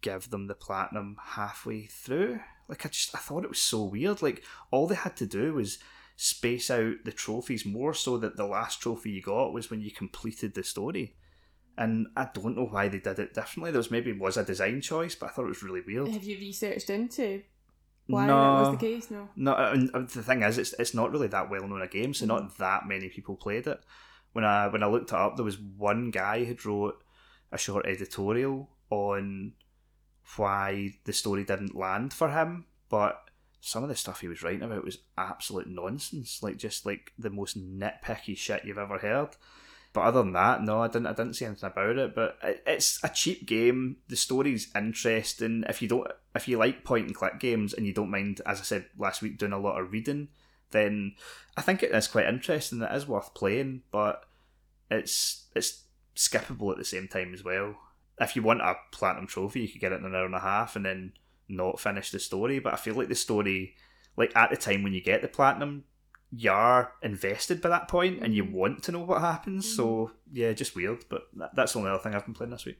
[0.02, 2.40] give them the platinum halfway through.
[2.68, 4.22] Like I just I thought it was so weird.
[4.22, 5.80] Like all they had to do was
[6.16, 9.92] space out the trophies more so that the last trophy you got was when you
[9.92, 11.16] completed the story.
[11.78, 13.72] And I don't know why they did it differently.
[13.72, 16.10] There was maybe was a design choice, but I thought it was really weird.
[16.10, 17.44] Have you researched into
[18.12, 19.12] why no, that was the case?
[19.12, 19.30] No.
[19.36, 21.88] no, uh, and and the thing is, it's it's not really that well known a
[21.88, 22.58] game, so not mm.
[22.58, 23.80] that many people played it.
[24.34, 27.04] When I when I looked it up, there was one guy who wrote
[27.52, 29.54] a short editorial on
[30.38, 33.30] why the story didn't land for him, but
[33.62, 37.30] some of the stuff he was writing about was absolute nonsense, like just like the
[37.30, 39.30] most nitpicky shit you've ever heard.
[39.94, 41.08] But other than that, no, I didn't.
[41.08, 42.16] I didn't see anything about it.
[42.16, 43.98] But it, it's a cheap game.
[44.08, 45.66] The story's interesting.
[45.68, 48.62] If you don't, if you like point and click games and you don't mind, as
[48.62, 50.30] I said last week, doing a lot of reading,
[50.72, 51.16] then
[51.58, 52.82] I think it is quite interesting.
[52.82, 54.24] It is worth playing, but
[54.90, 55.84] it's it's
[56.16, 57.76] skippable at the same time as well.
[58.20, 60.40] If you want a platinum trophy, you could get it in an hour and a
[60.40, 61.14] half and then
[61.50, 62.60] not finish the story.
[62.60, 63.76] But I feel like the story,
[64.16, 65.84] like at the time when you get the platinum,
[66.32, 68.52] you're invested by that point and you mm.
[68.52, 69.76] want to know what happens.
[69.76, 70.12] So mm.
[70.34, 71.06] yeah, just weird.
[71.10, 72.80] But that, that's the only other thing I've been playing this week.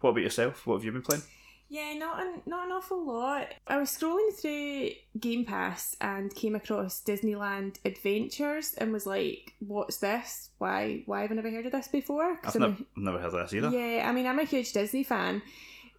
[0.00, 0.66] What about yourself?
[0.66, 1.22] What have you been playing?
[1.68, 3.46] Yeah, not an, not an awful lot.
[3.66, 9.96] I was scrolling through Game Pass and came across Disneyland Adventures and was like, "What's
[9.96, 10.50] this?
[10.58, 13.34] Why why have I never heard of this before?" I've I'm a- never, never heard
[13.34, 13.70] of this either.
[13.70, 15.40] Yeah, I mean, I'm a huge Disney fan.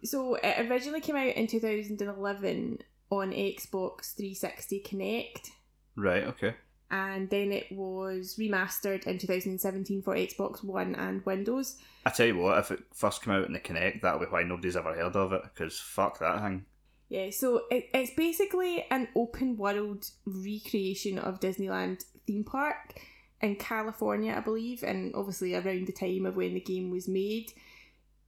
[0.04, 2.78] So it originally came out in 2011
[3.10, 5.50] on Xbox 360 Kinect,
[5.96, 6.24] Right.
[6.24, 6.54] Okay.
[6.90, 11.76] and then it was remastered in 2017 for Xbox One and Windows.
[12.06, 14.42] I tell you what, if it first came out in the Kinect, that'll be why
[14.42, 15.42] nobody's ever heard of it.
[15.42, 16.64] Because fuck that thing.
[17.08, 23.00] Yeah, so it, it's basically an open world recreation of Disneyland theme park
[23.40, 27.52] in California, I believe, and obviously around the time of when the game was made.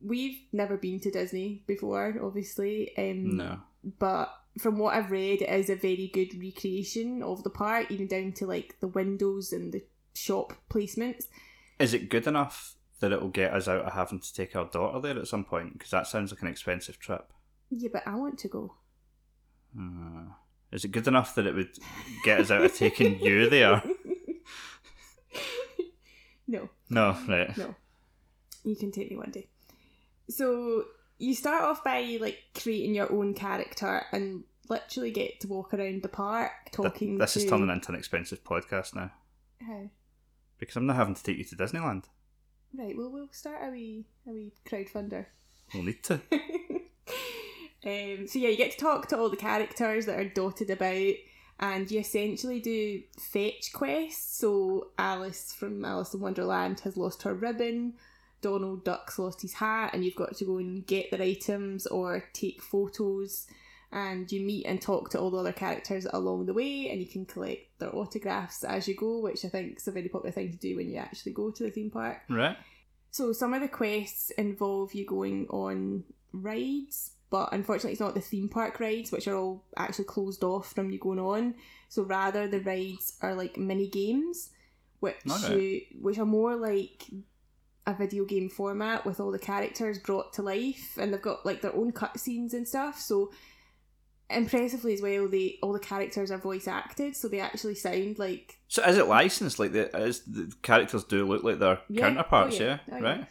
[0.00, 2.96] We've never been to Disney before, obviously.
[2.98, 3.60] Um, No.
[3.98, 8.06] but from what I've read, it is a very good recreation of the park, even
[8.06, 9.84] down to like the windows and the
[10.14, 11.24] shop placements.
[11.78, 15.00] Is it good enough that it'll get us out of having to take our daughter
[15.00, 15.74] there at some point?
[15.74, 17.32] Because that sounds like an expensive trip.
[17.70, 18.74] Yeah, but I want to go.
[19.78, 20.32] Uh,
[20.72, 21.76] is it good enough that it would
[22.24, 23.82] get us out of taking you there?
[26.48, 27.56] no, No, right.
[27.58, 27.74] no.
[28.64, 29.48] You can take me one day.
[30.28, 30.84] So
[31.18, 36.02] you start off by like creating your own character and literally get to walk around
[36.02, 37.18] the park Th- talking.
[37.18, 37.40] this to...
[37.40, 39.12] is turning into an expensive podcast now
[39.60, 39.88] How?
[40.58, 42.04] because I'm not having to take you to Disneyland.
[42.76, 42.96] Right.
[42.96, 45.26] Well, we'll start a wee a wee crowdfunder.
[45.72, 46.14] We'll need to.
[47.84, 51.14] um, so yeah, you get to talk to all the characters that are dotted about,
[51.58, 54.38] and you essentially do fetch quests.
[54.38, 57.94] So Alice from Alice in Wonderland has lost her ribbon.
[58.40, 62.24] Donald Duck's lost his hat, and you've got to go and get their items or
[62.32, 63.46] take photos.
[63.92, 67.06] And you meet and talk to all the other characters along the way, and you
[67.06, 70.50] can collect their autographs as you go, which I think is a very popular thing
[70.50, 72.22] to do when you actually go to the theme park.
[72.28, 72.56] Right.
[73.12, 78.20] So some of the quests involve you going on rides, but unfortunately it's not the
[78.20, 81.54] theme park rides, which are all actually closed off from you going on.
[81.88, 84.50] So rather the rides are like mini games,
[85.00, 85.58] which Alright.
[85.58, 87.04] you, which are more like
[87.86, 91.60] a video game format with all the characters brought to life, and they've got like
[91.60, 92.98] their own cutscenes and stuff.
[93.00, 93.30] So
[94.28, 98.58] impressively as well, they all the characters are voice acted, so they actually sound like
[98.68, 99.58] So is it licensed?
[99.58, 102.00] Like the is the characters do look like their Yeah.
[102.02, 102.56] counterparts?
[102.60, 102.78] Oh, yeah.
[102.88, 102.94] yeah.
[102.94, 103.02] Oh, yeah.
[103.04, 103.26] Right.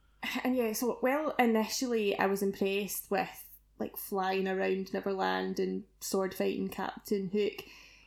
[0.44, 3.28] and yeah, so well, initially I was impressed with
[3.78, 7.64] like flying around Neverland and sword fighting Captain Hook.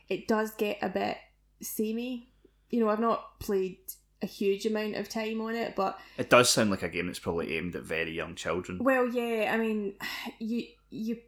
[0.08, 1.16] It does get a bit
[1.60, 2.28] samey.
[2.70, 3.78] You know, I've not played
[4.22, 7.18] a huge amount of time on it, but It does sound like a game that's
[7.18, 8.78] probably aimed at very young children.
[8.82, 9.94] well, yeah, I mean,
[10.38, 11.18] you you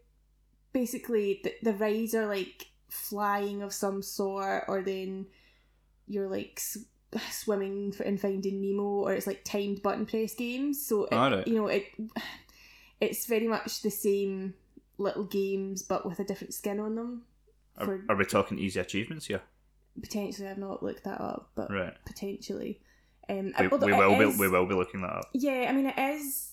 [0.72, 5.26] basically the, the rides are like flying of some sort, or then
[6.06, 6.60] you're like
[7.30, 10.84] swimming for and finding Nemo, or it's like timed button press games.
[10.86, 11.46] So it, Alright.
[11.46, 11.84] you know it
[13.00, 14.54] it's very much the same
[14.98, 17.22] little games, but with a different skin on them.
[17.78, 19.42] Are, For are we talking easy achievements here?
[20.00, 21.94] Potentially, I've not looked that up, but Right.
[22.04, 22.80] potentially.
[23.28, 25.30] Um, We, we will be, we will be looking that up.
[25.34, 26.52] Yeah, I mean, it is.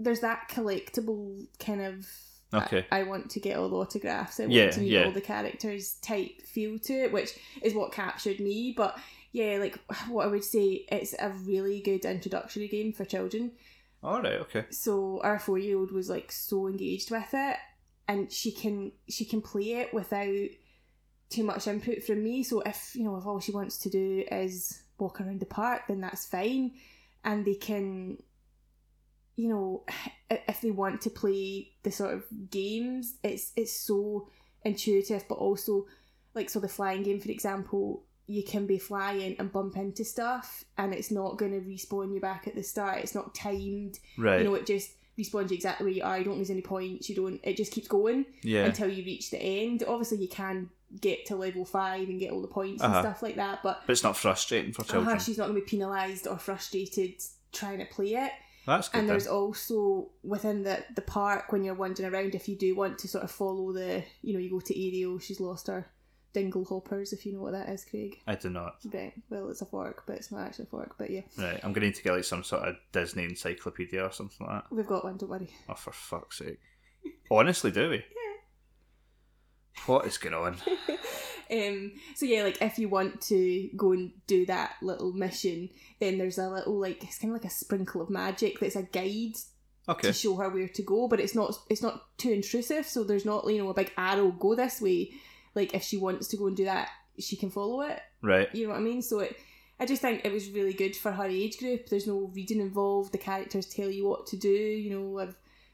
[0.00, 2.06] There's that collectible kind of.
[2.54, 2.84] Okay.
[2.92, 4.38] I, I want to get all the autographs.
[4.38, 5.04] I want Yeah, to meet yeah.
[5.04, 7.30] all the characters type feel to it, which
[7.62, 8.74] is what captured me.
[8.76, 8.98] But
[9.32, 9.78] yeah, like
[10.08, 13.52] what I would say, it's a really good introductory game for children.
[14.02, 14.40] All right.
[14.40, 14.64] Okay.
[14.70, 17.56] So our four year old was like so engaged with it,
[18.08, 20.48] and she can she can play it without
[21.32, 22.42] too much input from me.
[22.42, 25.82] So if you know if all she wants to do is walk around the park,
[25.88, 26.72] then that's fine,
[27.24, 28.18] and they can,
[29.36, 29.84] you know,
[30.30, 34.28] if they want to play the sort of games, it's it's so
[34.64, 35.86] intuitive, but also
[36.34, 38.04] like so the flying game, for example.
[38.28, 42.20] You can be flying and bump into stuff, and it's not going to respawn you
[42.20, 42.98] back at the start.
[42.98, 44.38] It's not timed Right.
[44.38, 46.18] you know, it just respawns you exactly where you are.
[46.18, 47.08] You don't lose any points.
[47.08, 47.40] You don't.
[47.42, 48.64] It just keeps going yeah.
[48.64, 49.82] until you reach the end.
[49.86, 50.70] Obviously, you can
[51.00, 52.94] get to level five and get all the points Uh-huh.
[52.98, 53.60] and stuff like that.
[53.62, 55.16] But but it's not frustrating for children.
[55.16, 57.14] uh, she's not going to be penalised or frustrated
[57.52, 58.32] trying to play it.
[58.66, 58.98] That's good.
[59.00, 59.14] And then.
[59.14, 63.08] there's also within the the park when you're wandering around, if you do want to
[63.08, 65.18] sort of follow the, you know, you go to Ariel.
[65.18, 65.90] She's lost her
[66.32, 68.18] dingle hoppers, if you know what that is, Craig.
[68.26, 68.76] I do not.
[68.90, 69.12] Right.
[69.28, 70.94] Well, it's a fork, but it's not actually a fork.
[70.96, 71.56] But yeah, Right.
[71.62, 74.62] I'm going to need to get like some sort of Disney encyclopedia or something like
[74.62, 74.72] that.
[74.74, 75.16] we've got one.
[75.18, 75.50] Don't worry.
[75.68, 76.58] Oh, for fuck's sake.
[77.30, 78.04] Honestly, do we?
[79.86, 80.56] What is going on?
[81.50, 85.68] um so yeah like if you want to go and do that little mission
[86.00, 88.82] then there's a little like it's kind of like a sprinkle of magic that's a
[88.82, 89.34] guide
[89.88, 90.08] Okay.
[90.08, 93.24] to show her where to go but it's not it's not too intrusive so there's
[93.24, 95.10] not you know a big arrow go this way
[95.56, 98.48] like if she wants to go and do that she can follow it Right.
[98.54, 99.36] you know what i mean so it
[99.80, 103.10] i just think it was really good for her age group there's no reading involved
[103.12, 105.32] the characters tell you what to do you know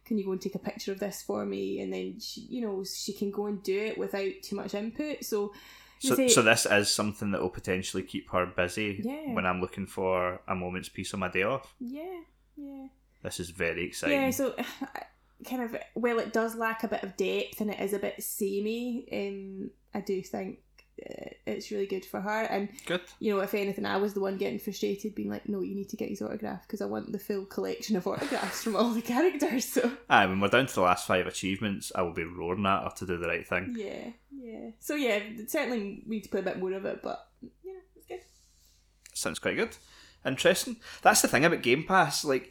[0.08, 2.60] can you go and take a picture of this for me and then she you
[2.62, 5.52] know she can go and do it without too much input so
[6.00, 9.34] So, say- so this is something that will potentially keep her busy Yeah.
[9.34, 11.74] when I'm looking for a moment's peace on my day off.
[11.80, 12.20] Yeah,
[12.56, 12.86] yeah.
[13.22, 14.16] This is very exciting.
[14.22, 14.54] Yeah, so
[15.44, 18.22] kind of, well, it does lack a bit of depth and it is a bit
[18.22, 19.08] samey.
[19.12, 20.60] Um, I do think
[20.98, 22.42] Uh, it's really good for her.
[22.42, 23.02] And, Good.
[23.20, 25.88] you know, if anything, I was the one getting frustrated, being like, no, you need
[25.90, 29.02] to get his autograph because I want the full collection of autographs from all the
[29.14, 29.64] characters.
[29.64, 32.82] So, Aye, when we're down to the last five achievements, I will be roaring at
[32.84, 33.74] her to do the right thing.
[33.76, 34.70] yeah, yeah.
[34.80, 37.28] So, yeah, certainly we need to play a bit more of it, but
[37.62, 38.20] yeah, it's good.
[39.14, 39.76] Sounds quite good.
[40.26, 40.76] Interesting.
[41.02, 42.24] That's the thing about Game Pass.
[42.24, 42.50] Like,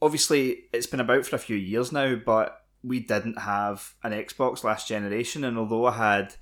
[0.00, 4.62] obviously, it's been about for a few years now, but we didn't have an Xbox
[4.64, 6.34] last generation, and although I had,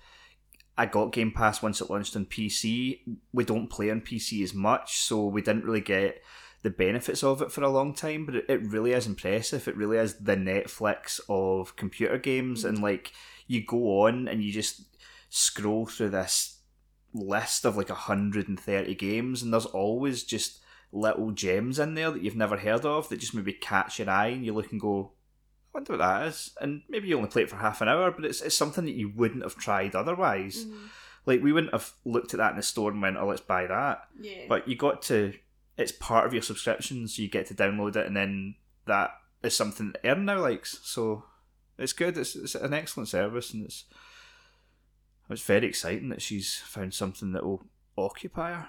[0.78, 3.00] I got Game Pass once it launched on PC.
[3.32, 6.22] We don't play on PC as much, so we didn't really get
[6.62, 8.26] the benefits of it for a long time.
[8.26, 9.66] But it, really is impressive.
[9.66, 12.84] It really is the Netflix of computer games, and mm-hmm.
[12.84, 13.12] like
[13.46, 14.82] you go on and you just
[15.30, 16.60] scroll through this
[17.14, 20.60] list of like 130 games and there's always just
[20.92, 24.28] little gems in there that you've never heard of that just maybe catch your eye
[24.28, 25.12] and you look and go
[25.76, 26.50] wonder what that is.
[26.60, 28.94] And maybe you only play it for half an hour, but it's, it's something that
[28.94, 30.64] you wouldn't have tried otherwise.
[30.64, 30.88] Mm.
[31.26, 33.66] Like, we wouldn't have looked at that in the store and went, oh, let's buy
[33.66, 34.08] that.
[34.20, 34.44] Yeah.
[34.48, 35.34] But you got to,
[35.76, 38.54] it's part of your subscription, so you get to download it, and then
[38.86, 39.10] that
[39.42, 40.78] is something that Erin now likes.
[40.82, 41.24] So
[41.78, 42.16] it's good.
[42.16, 43.84] It's, it's an excellent service, and it's
[45.28, 47.66] it's very exciting that she's found something that will
[47.98, 48.68] occupy her.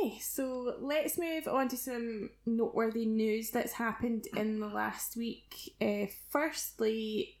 [0.00, 5.74] Okay, so let's move on to some noteworthy news that's happened in the last week.
[5.80, 7.38] Uh, firstly,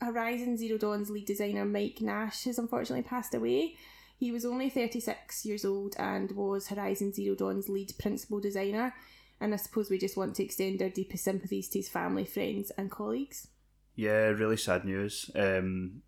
[0.00, 3.76] Horizon Zero Dawn's lead designer Mike Nash has unfortunately passed away.
[4.18, 8.94] He was only 36 years old and was Horizon Zero Dawn's lead principal designer.
[9.40, 12.70] And I suppose we just want to extend our deepest sympathies to his family, friends,
[12.76, 13.48] and colleagues.
[13.94, 15.30] Yeah, really sad news.
[15.34, 16.02] Um,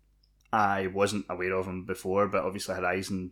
[0.51, 3.31] I wasn't aware of him before, but obviously Horizon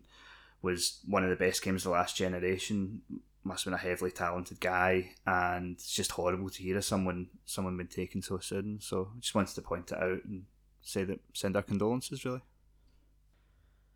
[0.64, 3.02] was one of the best games of the last generation.
[3.44, 7.28] Must have been a heavily talented guy, and it's just horrible to hear of someone
[7.44, 8.80] someone been taken so soon.
[8.80, 10.44] So I just wanted to point it out and
[10.80, 12.24] say that send our condolences.
[12.24, 12.40] Really.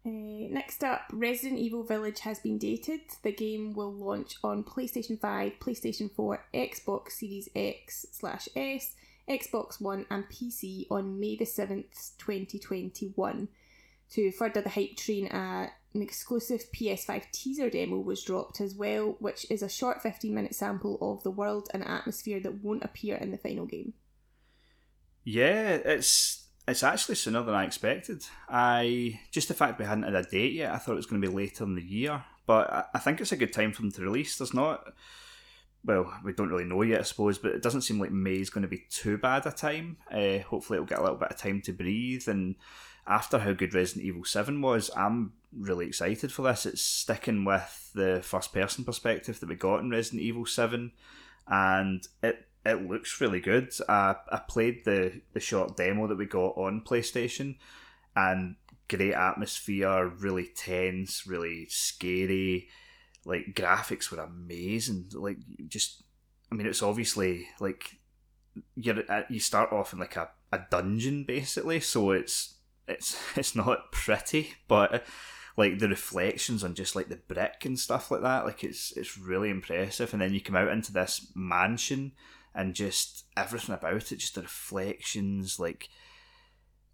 [0.07, 3.01] Uh, next up, Resident Evil Village has been dated.
[3.23, 8.95] The game will launch on PlayStation 5, PlayStation 4, Xbox Series X slash S,
[9.29, 13.49] Xbox One, and PC on May the 7th, 2021.
[14.13, 19.17] To further the hype train, uh, an exclusive PS5 teaser demo was dropped as well,
[19.19, 23.17] which is a short 15 minute sample of the world and atmosphere that won't appear
[23.17, 23.95] in the final game.
[25.25, 28.25] Yeah, it's it's actually sooner than I expected.
[28.49, 31.21] I just the fact we hadn't had a date yet, I thought it was going
[31.21, 32.25] to be later in the year.
[32.47, 34.39] But I, I think it's a good time for them to release.
[34.39, 34.85] There's not,
[35.85, 38.49] well, we don't really know yet, I suppose, but it doesn't seem like May is
[38.49, 39.99] going to be too bad a time.
[40.11, 42.27] Uh, hopefully, it'll get a little bit of time to breathe.
[42.27, 42.57] And
[43.09, 46.67] after how good Resident Evil Seven was, I'm really excited for this.
[46.67, 50.93] It's sticking with the first person perspective that we got in Resident Evil Seven,
[51.47, 53.73] and it it looks really good.
[53.89, 57.57] I, I played the, the short demo that we got on PlayStation,
[58.15, 58.57] and
[58.89, 62.69] great atmosphere, really tense, really scary.
[63.25, 65.11] Like graphics were amazing.
[65.15, 66.03] Like just,
[66.53, 67.97] I mean, it's obviously like
[68.75, 72.55] you uh, you start off in like a, a dungeon basically, so it's
[72.89, 75.05] it's it's not pretty, but
[75.57, 79.19] like the reflections on just like the brick and stuff like that, like it's it's
[79.19, 80.13] really impressive.
[80.13, 82.13] And then you come out into this mansion
[82.55, 85.89] and just everything about it, just the reflections, like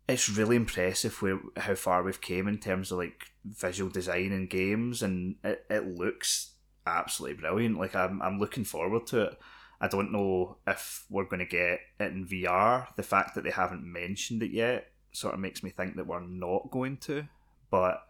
[0.08, 4.50] it's really impressive where how far we've came in terms of like visual design and
[4.50, 6.52] games, and it, it looks
[6.86, 7.78] absolutely brilliant.
[7.78, 9.38] Like I'm I'm looking forward to it.
[9.80, 12.86] I don't know if we're going to get it in VR.
[12.96, 16.20] The fact that they haven't mentioned it yet sort of makes me think that we're
[16.20, 17.28] not going to,
[17.70, 18.06] but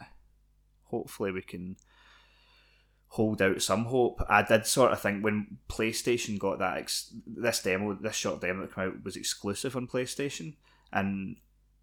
[0.84, 1.76] hopefully we can
[3.08, 4.22] hold out some hope.
[4.28, 8.62] I did sort of think when PlayStation got that ex- this demo, this short demo
[8.62, 10.54] that came out was exclusive on PlayStation,
[10.92, 11.36] and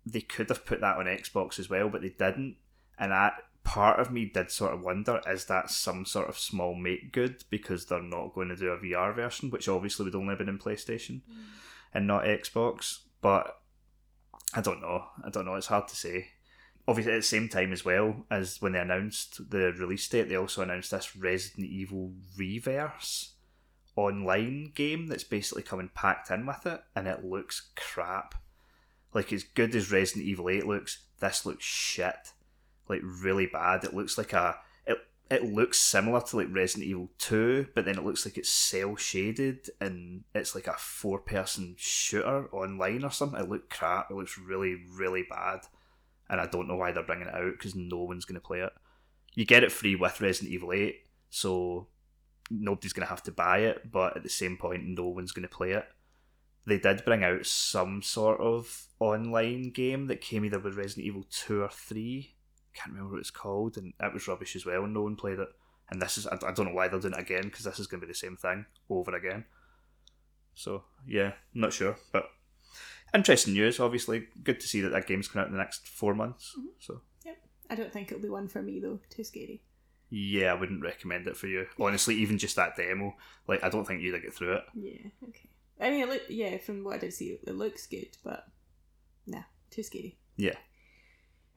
[0.05, 2.57] they could have put that on Xbox as well, but they didn't.
[2.97, 6.75] And that part of me did sort of wonder: is that some sort of small
[6.75, 10.29] make good because they're not going to do a VR version, which obviously would only
[10.29, 11.43] have been in PlayStation mm.
[11.93, 12.99] and not Xbox.
[13.21, 13.60] But
[14.53, 15.05] I don't know.
[15.23, 15.55] I don't know.
[15.55, 16.27] It's hard to say
[16.87, 20.35] obviously at the same time as well as when they announced the release date, they
[20.35, 23.33] also announced this Resident Evil Re:Verse
[23.95, 28.35] online game that's basically coming packed in with it, and it looks crap.
[29.13, 32.31] Like as good as Resident Evil Eight looks, this looks shit.
[32.87, 33.83] Like really bad.
[33.83, 34.57] It looks like a
[35.31, 38.95] it looks similar to like Resident Evil Two, but then it looks like it's cell
[38.95, 43.39] shaded and it's like a four person shooter online or something.
[43.39, 44.11] It looked crap.
[44.11, 45.61] It looks really really bad
[46.31, 48.61] and I don't know why they're bringing it out because no one's going to play
[48.61, 48.71] it.
[49.35, 50.95] You get it free with Resident Evil 8,
[51.29, 51.87] so
[52.49, 55.47] nobody's going to have to buy it, but at the same point, no one's going
[55.47, 55.85] to play it.
[56.65, 61.25] They did bring out some sort of online game that came either with Resident Evil
[61.29, 62.33] 2 or 3.
[62.73, 65.39] Can't remember what it's called, and it was rubbish as well, and no one played
[65.39, 65.49] it.
[65.89, 67.99] And this is, I don't know why they're doing it again, because this is going
[67.99, 69.45] to be the same thing over again.
[70.55, 72.29] So, yeah, not sure, but
[73.13, 73.79] interesting news.
[73.79, 76.55] Obviously, good to see that that game's coming out in the next four months.
[76.57, 76.67] Mm-hmm.
[76.79, 77.37] So yep,
[77.69, 78.99] I don't think it'll be one for me though.
[79.09, 79.61] Too scary.
[80.09, 81.67] Yeah, I wouldn't recommend it for you.
[81.79, 83.15] Honestly, even just that demo,
[83.47, 84.63] like I don't think you'd get through it.
[84.73, 85.09] Yeah.
[85.27, 85.49] Okay.
[85.79, 88.45] I mean, it look, yeah, from what I did see, it looks good, but
[89.25, 90.17] nah, too scary.
[90.35, 90.55] Yeah.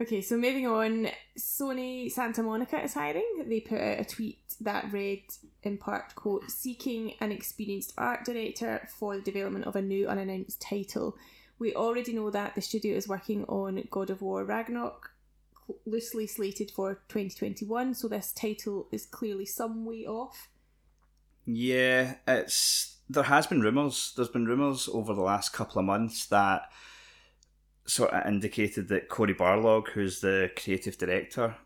[0.00, 3.44] Okay, so moving on, Sony Santa Monica is hiring.
[3.46, 5.22] They put out a tweet that read,
[5.62, 10.60] in part, quote, seeking an experienced art director for the development of a new unannounced
[10.60, 11.16] title.
[11.60, 15.12] We already know that the studio is working on God of War Ragnarok,
[15.86, 20.48] loosely slated for 2021, so this title is clearly some way off.
[21.46, 24.12] Yeah, it's there has been rumours.
[24.16, 26.70] There's been rumours over the last couple of months that
[27.86, 31.56] sort of indicated that Cory Barlog, who's the creative director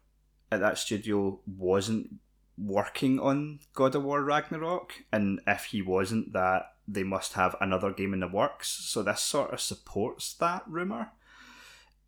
[0.50, 2.14] at that studio, wasn't
[2.56, 7.92] working on God of War Ragnarok, and if he wasn't, that they must have another
[7.92, 8.68] game in the works.
[8.68, 11.12] So this sort of supports that rumor.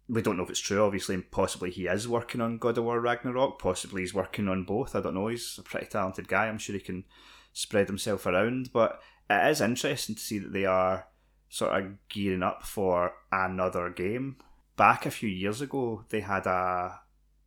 [0.08, 0.82] We don't know if it's true.
[0.82, 3.60] Obviously, and possibly he is working on God of War Ragnarok.
[3.60, 4.96] Possibly he's working on both.
[4.96, 5.28] I don't know.
[5.28, 6.48] He's a pretty talented guy.
[6.48, 7.04] I'm sure he can
[7.52, 8.72] spread himself around.
[8.72, 11.06] But it is interesting to see that they are
[11.50, 14.36] sort of gearing up for another game.
[14.76, 17.00] Back a few years ago, they had a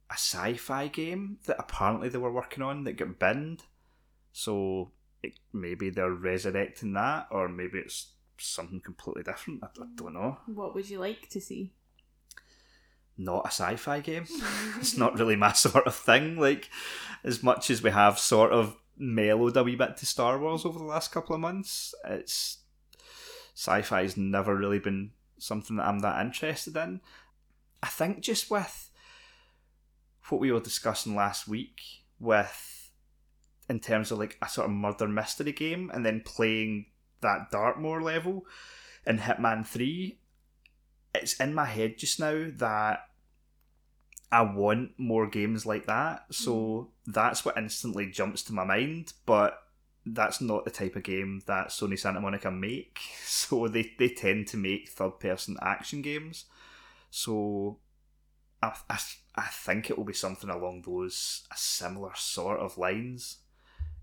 [0.09, 3.63] a sci-fi game that apparently they were working on that got binned.
[4.31, 4.91] So
[5.23, 9.63] it, maybe they're resurrecting that, or maybe it's something completely different.
[9.63, 10.37] I, I don't know.
[10.45, 11.71] What would you like to see?
[13.17, 14.25] Not a sci-fi game.
[14.77, 16.37] it's not really my sort of thing.
[16.37, 16.69] Like
[17.23, 20.77] as much as we have sort of mellowed a wee bit to Star Wars over
[20.77, 22.59] the last couple of months, it's
[23.53, 27.01] sci-fi's never really been something that I'm that interested in.
[27.81, 28.89] I think just with
[30.29, 31.81] what we were discussing last week
[32.19, 32.91] with
[33.69, 36.85] in terms of like a sort of murder mystery game and then playing
[37.21, 38.45] that Dartmoor level
[39.05, 40.17] in Hitman 3
[41.15, 43.07] it's in my head just now that
[44.31, 47.11] I want more games like that so hmm.
[47.11, 49.62] that's what instantly jumps to my mind but
[50.05, 54.47] that's not the type of game that Sony Santa Monica make so they, they tend
[54.47, 56.45] to make third person action games
[57.09, 57.77] so
[58.61, 58.97] I, I,
[59.35, 63.37] I think it will be something along those a similar sort of lines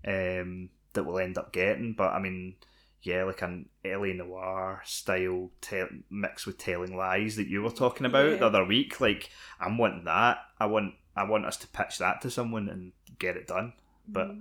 [0.07, 1.93] um, that we'll end up getting.
[1.93, 2.55] But I mean,
[3.01, 8.05] yeah, like an LA Noire style te- mixed with telling lies that you were talking
[8.05, 8.35] about Yeah.
[8.37, 9.01] the other week.
[9.01, 9.29] Like
[9.59, 10.37] I'm wanting that.
[10.59, 13.73] I want I want us to pitch that to someone and get it done.
[14.07, 14.31] But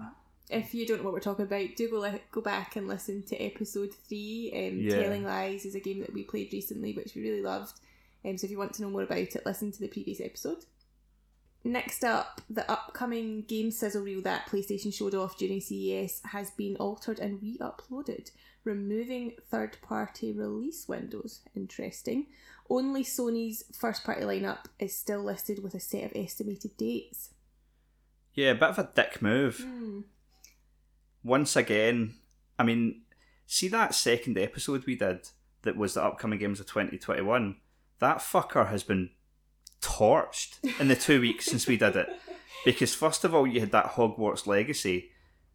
[0.50, 3.22] If you don't know what we're talking about, do go li- go back and listen
[3.24, 4.50] to episode three.
[4.54, 5.02] Um, Yeah.
[5.02, 7.78] Telling Lies is a game that we played recently, which we really loved.
[8.24, 10.64] Um, so if you want to know more about it, listen to the previous episode.
[11.62, 16.76] Next up, the upcoming game sizzle reel that PlayStation showed off during CES has been
[16.76, 18.30] altered and re-uploaded,
[18.64, 21.40] removing third-party release windows.
[21.54, 22.26] Interesting.
[22.70, 27.30] Only Sony's first-party lineup is still listed with a set of estimated dates.
[28.34, 29.58] yeah, a bit of a dick move.
[29.58, 30.00] Hmm.
[31.22, 32.14] Once again,
[32.58, 33.02] I mean,
[33.46, 35.28] see that second episode we did
[35.62, 37.56] that was the upcoming games of 2021?
[37.98, 39.10] That fucker has been
[39.80, 42.08] torched in the two weeks since we did it.
[42.62, 45.12] Because, first of all, you had that Hogwarts Legacy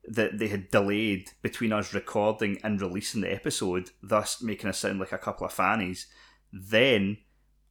[0.07, 4.99] that they had delayed between us recording and releasing the episode, thus making us sound
[4.99, 6.07] like a couple of fannies.
[6.51, 7.18] Then,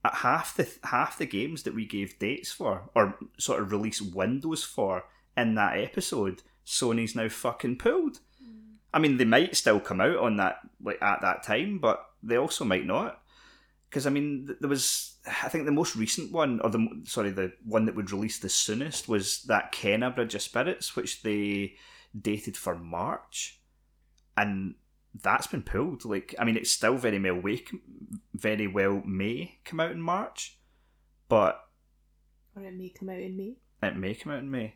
[0.05, 4.01] at half the half the games that we gave dates for, or sort of release
[4.01, 5.05] windows for
[5.37, 8.21] in that episode, Sony's now fucking pulled.
[8.43, 8.77] Mm.
[8.93, 12.37] I mean, they might still come out on that like at that time, but they
[12.37, 13.21] also might not.
[13.91, 17.31] Because I mean, th- there was I think the most recent one, or the sorry,
[17.31, 21.75] the one that would release the soonest was that Kena Bridge of Spirits, which they
[22.19, 23.61] dated for March,
[24.37, 24.75] and
[25.23, 26.05] that's been pulled.
[26.05, 27.65] Like, I mean, it's still very well may,
[28.35, 30.59] very well may come out in March,
[31.29, 31.61] but
[32.57, 33.57] Or it may come out in May.
[33.83, 34.75] it may come out in May.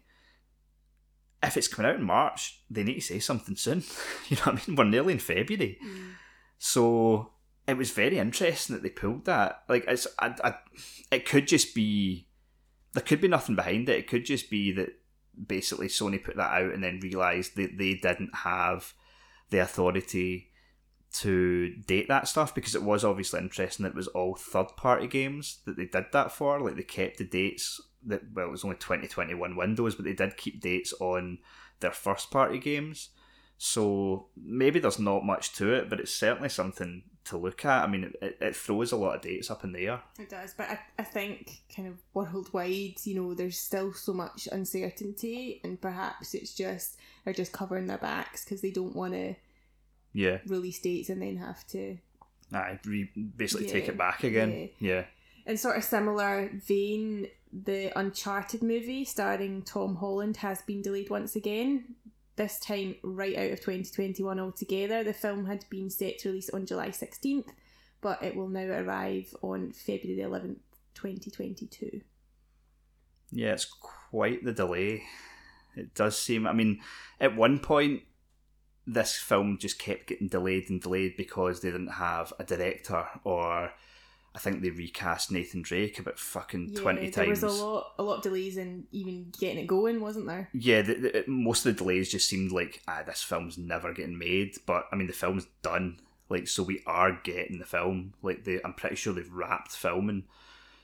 [1.43, 3.85] If it's coming out in March, they need to say something soon.
[4.29, 4.77] you know what I mean?
[4.77, 5.79] We're nearly in February.
[6.59, 7.31] So
[7.67, 9.63] it was very interesting that they pulled that.
[9.69, 10.55] Like it's, I, I,
[11.13, 12.27] it could just be,
[12.93, 13.99] there could be nothing behind it.
[13.99, 14.91] It could just be that
[15.47, 18.95] basically Sony put that out and then realised that they didn't have
[19.51, 20.48] the authority
[21.11, 25.07] to date that stuff because it was obviously interesting that it was all third party
[25.07, 26.61] games that they did that for.
[26.61, 30.05] Like they kept the dates that well it was only twenty twenty one windows, but
[30.05, 31.39] they did keep dates on
[31.81, 33.11] their first party games.
[33.57, 37.85] So maybe there's not much to it, but it's certainly something to look at.
[37.85, 40.01] I mean, it, it, throws a lot of dates up in the air.
[40.19, 44.49] It does, but I, I think kind of worldwide, you know, there's still so much
[44.53, 49.35] uncertainty, and perhaps it's just they're just covering their backs because they don't want to
[50.13, 51.99] Yeah, release dates and then have to.
[52.53, 54.71] I re- basically take it back again.
[54.79, 55.05] Yeah.
[55.47, 61.37] In sort of similar vein, the Uncharted movie starring Tom Holland has been delayed once
[61.37, 61.95] again.
[62.37, 65.03] This time, right out of 2021 altogether.
[65.03, 67.49] The film had been set to release on July 16th,
[68.01, 70.59] but it will now arrive on February the 11th,
[70.95, 72.01] 2022.
[73.33, 75.03] Yeah, it's quite the delay.
[75.77, 76.47] It does seem.
[76.47, 76.81] I mean,
[77.21, 78.03] at one point,
[78.89, 83.71] this film just kept getting delayed and delayed because they didn't have a director or
[84.35, 87.41] I think they recast Nathan Drake about fucking Yeah, twenty there times.
[87.41, 90.49] There was a lot, a lot of delays in even getting it going, wasn't there?
[90.53, 94.19] Yeah, the, the, most of the delays just seemed like ah, this film's never getting
[94.19, 94.57] made.
[94.65, 95.99] But I mean, the film's done.
[96.31, 98.15] Like, so we are getting the film.
[98.23, 100.25] Like, they, I'm pretty sure they've wrapped filming,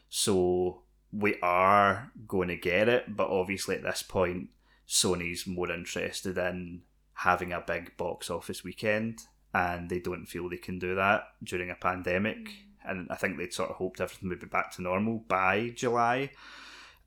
[0.09, 0.83] so
[1.13, 3.15] we are going to get it.
[3.15, 4.49] But obviously, at this point,
[4.89, 6.83] Sony's more interested in
[7.15, 9.21] having a big box office weekend,
[9.53, 12.49] and they don't feel they can do that during a pandemic.
[12.87, 16.31] And I think they'd sort of hoped everything would be back to normal by July,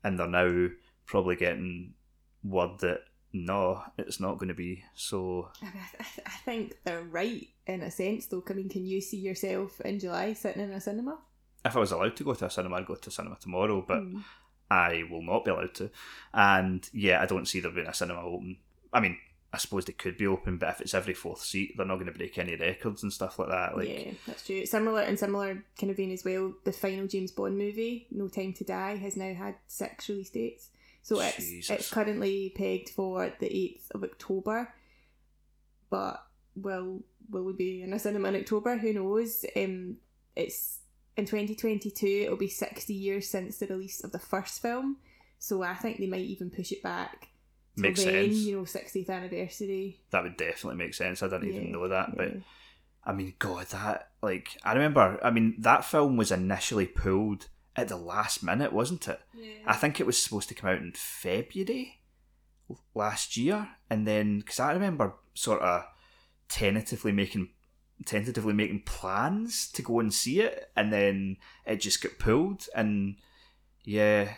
[0.02, 0.68] and they're now
[1.06, 1.94] probably getting
[2.42, 3.00] word that
[3.32, 4.82] no, it's not going to be.
[4.94, 8.42] So I, mean, I, th- I think they're right in a sense, though.
[8.48, 11.18] I mean, can you see yourself in July sitting in a cinema?
[11.64, 13.84] if I was allowed to go to a cinema, I'd go to a cinema tomorrow,
[13.86, 14.22] but Mm.
[14.70, 15.90] I will not be allowed to.
[16.32, 18.58] And yeah, I don't see there being a cinema open.
[18.92, 19.18] I mean,
[19.52, 22.12] I suppose they could be open, but if it's every fourth seat, they're not going
[22.12, 23.76] to break any records and stuff like that.
[23.76, 24.66] Like, yeah, that's true.
[24.66, 26.52] Similar and similar kind of vein as well.
[26.64, 30.68] The final James Bond movie, No Time to Die, has now had six release dates.
[31.02, 31.70] So it's Jesus.
[31.70, 34.74] it's currently pegged for the eighth of October.
[35.88, 36.22] But
[36.54, 38.76] will will we be in a cinema in October?
[38.76, 39.46] Who knows?
[39.56, 39.96] Um,
[40.36, 40.80] it's
[41.16, 42.24] in twenty twenty two.
[42.26, 44.98] It'll be sixty years since the release of the first film.
[45.38, 47.28] So I think they might even push it back.
[47.78, 48.36] Makes then, sense.
[48.36, 50.00] You know, sixtieth anniversary.
[50.10, 51.22] that would definitely make sense.
[51.22, 52.32] I didn't even know that, but.
[53.04, 55.18] I mean, God, that like I remember.
[55.24, 59.20] I mean, that film was initially pulled at the last minute, wasn't it?
[59.34, 59.62] Yeah.
[59.66, 62.00] I think it was supposed to come out in February
[62.94, 65.84] last year, and then because I remember sort of
[66.48, 67.50] tentatively making
[68.04, 73.16] tentatively making plans to go and see it, and then it just got pulled, and
[73.84, 74.34] yeah,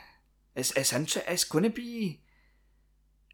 [0.55, 2.21] it's it's inter- it's going to be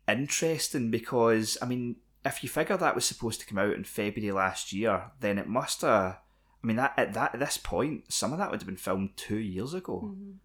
[0.09, 4.33] interesting because I mean, if you figure that was supposed to come out in February
[4.33, 6.19] last year, then it must have.
[6.63, 9.17] I mean, that at that at this point, some of that would have been filmed
[9.17, 10.37] two years ago Mhm.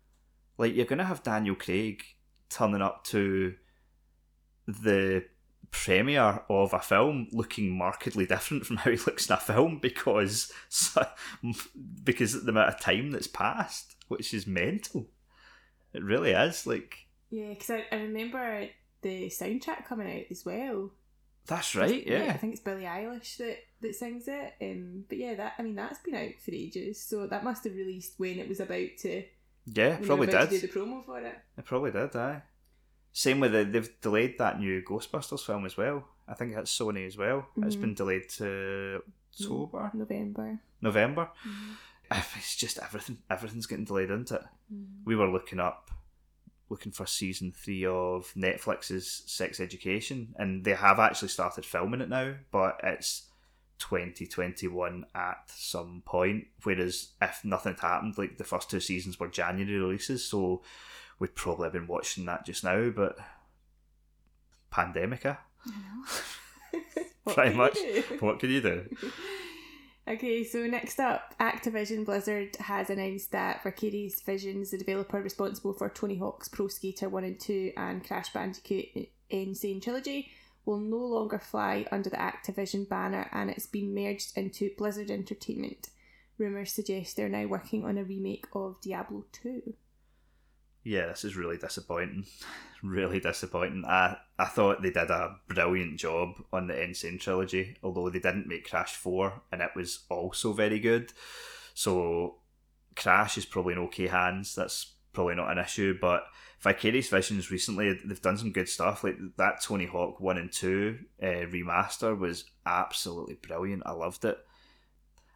[0.57, 2.03] like you're gonna have Daniel Craig
[2.49, 3.55] turning up to
[4.67, 5.25] the
[5.71, 10.51] premiere of a film looking markedly different from how he looks in a film because
[12.03, 15.07] because of the amount of time that's passed, which is mental.
[15.93, 16.67] It really is.
[16.67, 18.67] Like Yeah, because I, I remember
[19.01, 20.91] the soundtrack coming out as well.
[21.47, 22.05] that's right.
[22.07, 24.53] I Yeah, I think it's Billie Eilish that, that sings it.
[24.61, 27.75] Um, but yeah, that I mean that's been out for ages, so that must have
[27.75, 29.23] released when it was about to
[29.65, 30.49] yeah, probably did.
[30.49, 31.37] do the promo for it.
[31.57, 32.15] It probably did.
[32.15, 32.41] Aye.
[33.13, 36.07] Same with the they've delayed that new Ghostbusters film as well.
[36.27, 37.45] I think that's Sony as well.
[37.57, 37.81] It's Mhm.
[37.81, 39.01] been delayed to
[39.39, 40.59] October, November.
[40.81, 41.29] November.
[41.45, 41.75] Mhm.
[42.37, 43.17] It's just everything.
[43.29, 44.41] Everything's getting delayed, isn't it?
[44.73, 44.85] Mhm.
[45.05, 45.91] we were looking up
[46.71, 52.09] looking for season three of Netflix's Sex Education and they have actually started filming it
[52.09, 53.27] now but it's
[53.79, 59.27] 2021 at some point whereas if nothing had happened like the first two seasons were
[59.27, 60.61] January releases so
[61.19, 63.17] we'd probably have been watching that just now but
[64.71, 65.37] pandemica.
[65.65, 66.05] I know.
[67.23, 67.77] What Pretty much.
[68.19, 68.95] what can you do
[70.07, 75.89] Okay, so next up, Activision Blizzard has announced that Vicarious Visions, the developer responsible for
[75.89, 79.53] Tony Hawk's Pro Skater 1 and 2 and Crash Bandicoot N.
[79.53, 80.31] Sane Trilogy,
[80.65, 85.89] will no longer fly under the Activision banner and it's been merged into Blizzard Entertainment.
[86.37, 89.73] Rumours suggest they're now working on a remake of Diablo 2.
[90.83, 92.25] Yeah this is really disappointing.
[92.83, 93.85] Really disappointing.
[93.85, 96.95] I, I thought they did a brilliant job on the N.
[96.95, 101.13] Sane trilogy although they didn't make Crash 4 and it was also very good.
[101.75, 102.37] So
[102.95, 104.55] Crash is probably in okay hands.
[104.55, 106.23] That's probably not an issue but
[106.59, 109.03] Vicarious Visions recently they've done some good stuff.
[109.03, 113.83] Like that Tony Hawk 1 and 2 uh, remaster was absolutely brilliant.
[113.85, 114.39] I loved it.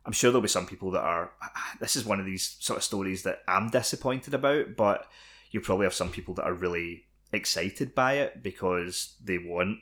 [0.06, 1.32] I'm sure there'll be some people that are.
[1.80, 5.08] This is one of these sort of stories that I'm disappointed about, but
[5.56, 9.78] you probably have some people that are really excited by it because they want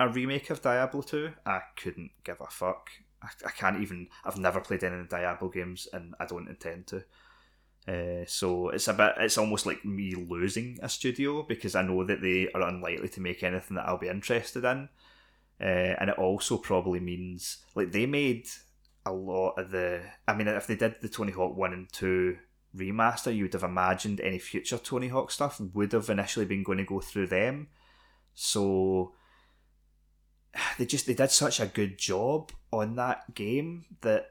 [0.00, 1.30] a remake of Diablo 2.
[1.46, 2.90] I couldn't give a fuck.
[3.22, 4.08] I, I can't even.
[4.24, 7.04] I've never played any of the Diablo games and I don't intend to.
[7.86, 9.12] Uh, so it's a bit.
[9.20, 13.20] It's almost like me losing a studio because I know that they are unlikely to
[13.20, 14.88] make anything that I'll be interested in.
[15.60, 18.48] Uh, and it also probably means like they made
[19.06, 20.00] a lot of the.
[20.26, 22.38] I mean, if they did the Tony Hawk one and two
[22.76, 26.78] remaster, you would have imagined any future Tony Hawk stuff would have initially been going
[26.78, 27.68] to go through them.
[28.34, 29.12] So
[30.78, 34.30] they just they did such a good job on that game that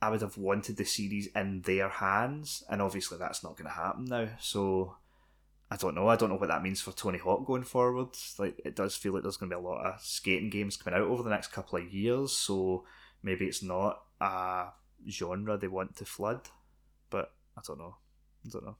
[0.00, 3.74] I would have wanted the series in their hands, and obviously that's not going to
[3.74, 4.28] happen now.
[4.38, 4.96] So
[5.70, 6.08] I don't know.
[6.08, 8.10] I don't know what that means for Tony Hawk going forward.
[8.38, 10.98] Like it does feel like there's going to be a lot of skating games coming
[10.98, 12.32] out over the next couple of years.
[12.32, 12.84] So
[13.22, 14.68] maybe it's not a
[15.08, 16.48] genre they want to flood,
[17.58, 17.96] I don't know.
[18.46, 18.76] I don't know.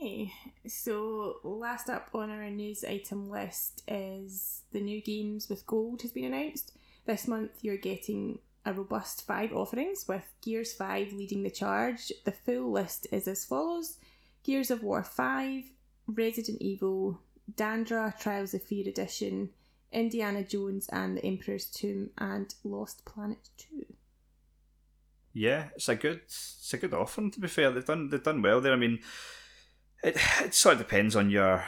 [0.00, 0.32] Okay,
[0.66, 6.12] so last up on our news item list is the new games with gold has
[6.12, 6.72] been announced.
[7.06, 12.12] This month you're getting a robust five offerings with Gears 5 leading the charge.
[12.24, 13.96] The full list is as follows
[14.44, 15.64] Gears of War 5,
[16.06, 17.20] Resident Evil,
[17.52, 19.50] Dandara Trials of Fear Edition,
[19.90, 23.86] Indiana Jones and the Emperor's Tomb, and Lost Planet 2.
[25.38, 27.30] Yeah, it's a good, it's a good offering.
[27.30, 28.72] To be fair, they've done they've done well there.
[28.72, 28.98] I mean,
[30.02, 31.64] it it sort of depends on your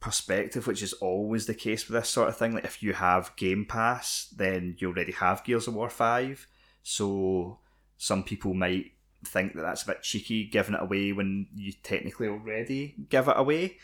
[0.00, 2.54] perspective, which is always the case with this sort of thing.
[2.54, 6.46] Like if you have Game Pass, then you already have Gears of War Five.
[6.82, 7.58] So
[7.98, 8.92] some people might
[9.26, 13.36] think that that's a bit cheeky giving it away when you technically already give it
[13.36, 13.76] away.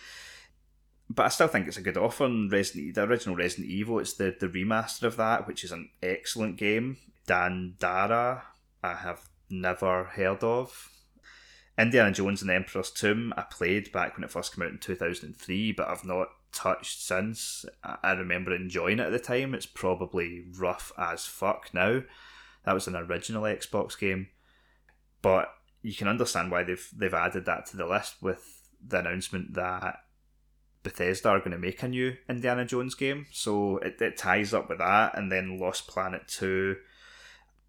[1.10, 2.24] But I still think it's a good offer.
[2.24, 5.90] And Resident, the original Resident Evil, it's the, the remaster of that, which is an
[6.02, 6.96] excellent game.
[7.26, 8.42] Dandara,
[8.82, 10.90] I have never heard of.
[11.78, 14.78] Indiana Jones and the Emperor's Tomb, I played back when it first came out in
[14.78, 17.64] 2003, but I've not touched since.
[17.82, 19.54] I remember enjoying it at the time.
[19.54, 22.02] It's probably rough as fuck now.
[22.64, 24.28] That was an original Xbox game,
[25.22, 25.48] but
[25.82, 30.04] you can understand why they've they've added that to the list with the announcement that
[30.82, 33.26] Bethesda are going to make a new Indiana Jones game.
[33.32, 36.76] So it, it ties up with that, and then Lost Planet Two.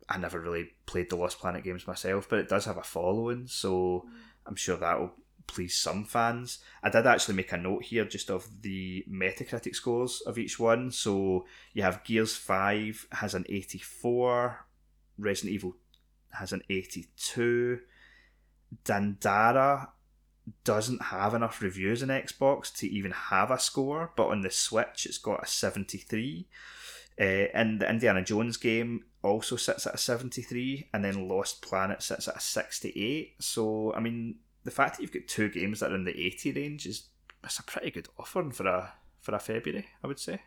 [0.10, 3.48] I never really played the Lost Planet games myself, but it does have a following,
[3.48, 4.08] so
[4.46, 5.14] I'm sure that will
[5.48, 6.60] please some fans.
[6.84, 10.92] I did actually make a note here just of the Metacritic scores of each one.
[10.92, 14.66] So you have Gears 5 has an 84,
[15.18, 15.76] Resident Evil
[16.32, 17.80] has an 82,
[18.86, 19.90] Dandara
[20.64, 25.06] doesn't have enough reviews in Xbox to even have a score, but on the Switch
[25.06, 26.48] it's got a 73.
[27.22, 32.02] Uh, and the Indiana Jones game also sits at a 73, and then Lost Planet
[32.02, 33.36] sits at a 68.
[33.40, 36.54] So, I mean, the fact that you've got two games that are in the 80
[36.54, 37.10] range is
[37.44, 40.42] it's a pretty good offering for a for a February, I would say.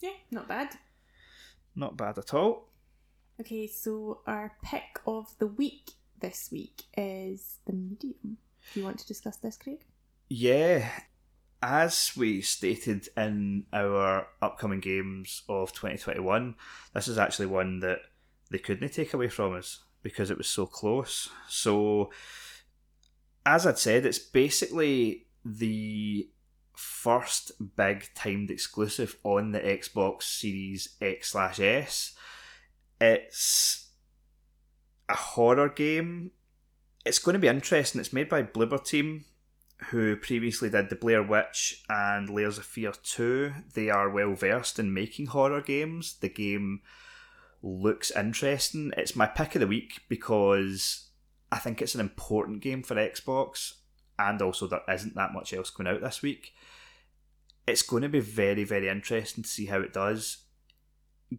[0.00, 0.74] Yeah, not bad.
[1.74, 2.68] Not bad at all.
[3.40, 8.36] Okay, so our pick of the week this week is The Medium.
[8.74, 9.86] Do you want to discuss this, Craig?
[10.28, 10.90] Yeah,
[11.62, 16.56] as we stated in our upcoming games of 2021,
[16.92, 18.00] this is actually one that
[18.50, 21.30] they couldn't take away from us because it was so close.
[21.48, 22.10] So,
[23.46, 26.28] as I'd said, it's basically the
[26.76, 32.14] first big timed exclusive on the Xbox Series X slash S.
[33.00, 33.90] It's
[35.08, 36.32] a horror game.
[37.04, 38.00] It's going to be interesting.
[38.00, 39.24] It's made by Bloober Team,
[39.90, 43.52] who previously did The Blair Witch and Layers of Fear 2.
[43.74, 46.14] They are well versed in making horror games.
[46.20, 46.80] The game
[47.62, 48.92] looks interesting.
[48.96, 51.08] It's my pick of the week because
[51.50, 53.74] I think it's an important game for Xbox,
[54.18, 56.52] and also there isn't that much else coming out this week.
[57.66, 60.38] It's going to be very, very interesting to see how it does.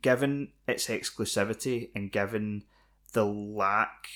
[0.01, 2.63] Given its exclusivity and given
[3.13, 4.07] the lack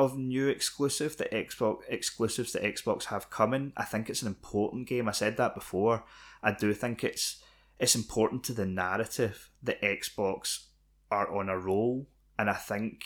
[0.00, 4.88] of new exclusive that Xbox exclusives that Xbox have coming, I think it's an important
[4.88, 5.08] game.
[5.08, 6.04] I said that before.
[6.42, 7.42] I do think it's
[7.78, 10.66] it's important to the narrative that Xbox
[11.10, 13.04] are on a roll, and I think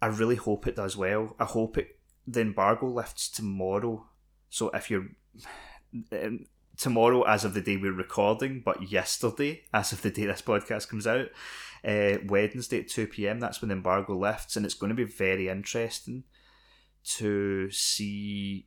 [0.00, 1.34] I really hope it does well.
[1.40, 4.06] I hope it the embargo lifts tomorrow.
[4.50, 5.08] So if you're
[6.12, 10.42] um, tomorrow, as of the day we're recording, but yesterday, as of the day this
[10.42, 11.28] podcast comes out,
[11.84, 13.40] uh, Wednesday at two pm.
[13.40, 16.24] That's when the embargo lifts, and it's going to be very interesting
[17.16, 18.66] to see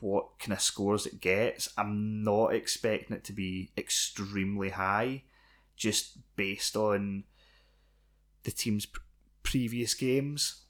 [0.00, 1.68] what kind of scores it gets.
[1.78, 5.24] I'm not expecting it to be extremely high,
[5.76, 7.24] just based on
[8.42, 9.00] the team's pr-
[9.42, 10.62] previous games.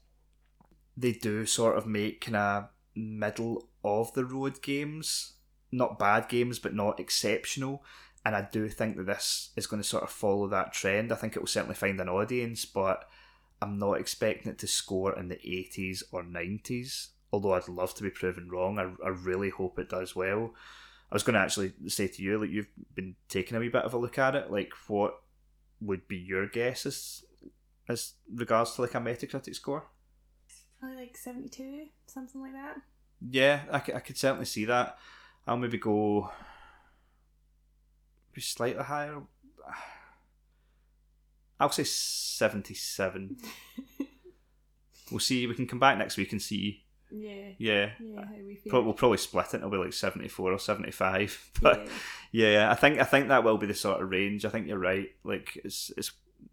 [0.97, 5.33] They do sort of make kind of middle of the road games,
[5.71, 7.83] not bad games, but not exceptional.
[8.25, 11.11] And I do think that this is going to sort of follow that trend.
[11.11, 13.07] I think it will certainly find an audience, but
[13.61, 17.09] I'm not expecting it to score in the 80s or 90s.
[17.31, 20.53] Although I'd love to be proven wrong, I, I really hope it does well.
[21.11, 23.83] I was going to actually say to you, like you've been taking a wee bit
[23.83, 24.51] of a look at it.
[24.51, 25.21] Like, what
[25.79, 27.23] would be your guess as,
[27.87, 29.85] as regards to like a Metacritic score?
[30.79, 32.77] Probably like 72, something like that.
[33.29, 34.97] Yeah, I, c- I could certainly see that.
[35.47, 36.31] I'll maybe go
[38.35, 39.21] be slightly higher.
[41.59, 43.37] I'll say 77.
[45.11, 45.47] we'll see.
[45.47, 46.83] We can come back next week and see.
[47.09, 47.51] Yeah.
[47.57, 47.89] Yeah.
[47.99, 48.71] Yeah, how we feel.
[48.71, 49.57] Pro- we'll probably split it.
[49.57, 51.51] It'll be like 74 or 75.
[51.61, 51.87] But
[52.31, 52.51] yeah.
[52.51, 54.43] yeah, I think I think that will be the sort of range.
[54.43, 55.07] I think you're right.
[55.23, 56.11] Like it's it's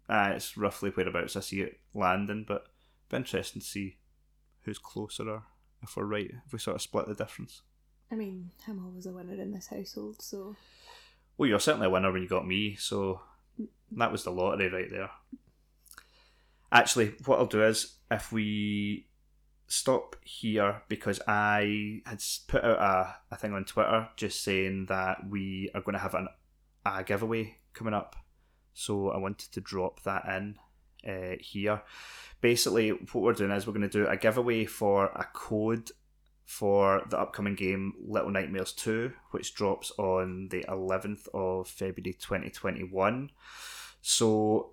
[0.09, 2.67] uh, it's roughly whereabouts I see it landing, but
[3.09, 3.97] be interesting to see
[4.61, 5.43] who's closer or
[5.81, 7.61] if we're right, if we sort of split the difference.
[8.11, 10.55] I mean, I'm always a winner in this household, so
[11.37, 13.21] Well, you're certainly a winner when you got me, so
[13.91, 15.09] that was the lottery right there.
[16.71, 19.07] Actually, what I'll do is if we
[19.67, 25.27] stop here because I had put out a, a thing on Twitter just saying that
[25.27, 26.27] we are going to have an,
[26.85, 28.15] a giveaway coming up.
[28.73, 30.57] So I wanted to drop that in
[31.07, 31.81] uh, here.
[32.41, 35.89] Basically, what we're doing is we're going to do a giveaway for a code
[36.45, 43.31] for the upcoming game Little Nightmares 2, which drops on the 11th of February 2021.
[44.01, 44.71] So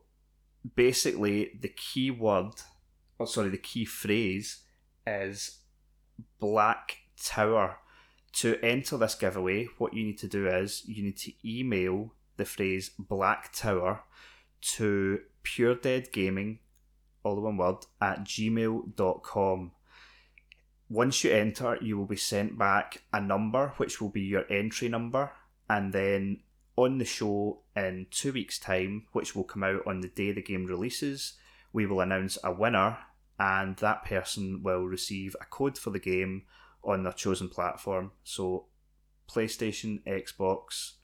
[0.75, 2.53] basically, the key word,
[3.19, 4.63] or sorry, the key phrase
[5.07, 5.59] is
[6.39, 7.79] Black Tower.
[8.35, 12.45] To enter this giveaway, what you need to do is you need to email the
[12.45, 14.05] phrase Black Tower
[14.77, 16.59] to puredeadgaming,
[17.25, 19.73] all the one word, at gmail.com.
[20.91, 24.89] Once you enter, you will be sent back a number, which will be your entry
[24.89, 25.31] number,
[25.69, 26.41] and then
[26.75, 30.43] on the show in two weeks' time, which will come out on the day the
[30.43, 31.35] game releases,
[31.73, 32.99] we will announce a winner,
[33.39, 36.43] and that person will receive a code for the game
[36.83, 38.11] on their chosen platform.
[38.25, 38.67] So,
[39.31, 40.95] PlayStation, Xbox,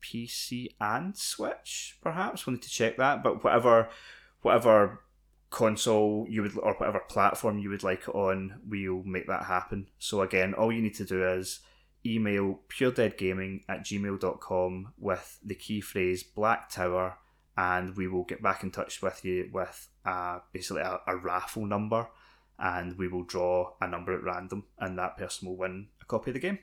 [0.00, 2.46] PC, and Switch, perhaps.
[2.46, 3.90] We need to check that, but whatever,
[4.40, 5.02] whatever
[5.50, 9.88] console you would or whatever platform you would like it on, we'll make that happen.
[9.98, 11.60] So again, all you need to do is
[12.04, 17.18] email puredeadgaming at gmail.com with the key phrase Black Tower
[17.56, 21.66] and we will get back in touch with you with uh, basically a, a raffle
[21.66, 22.06] number
[22.58, 26.30] and we will draw a number at random and that person will win a copy
[26.30, 26.58] of the game.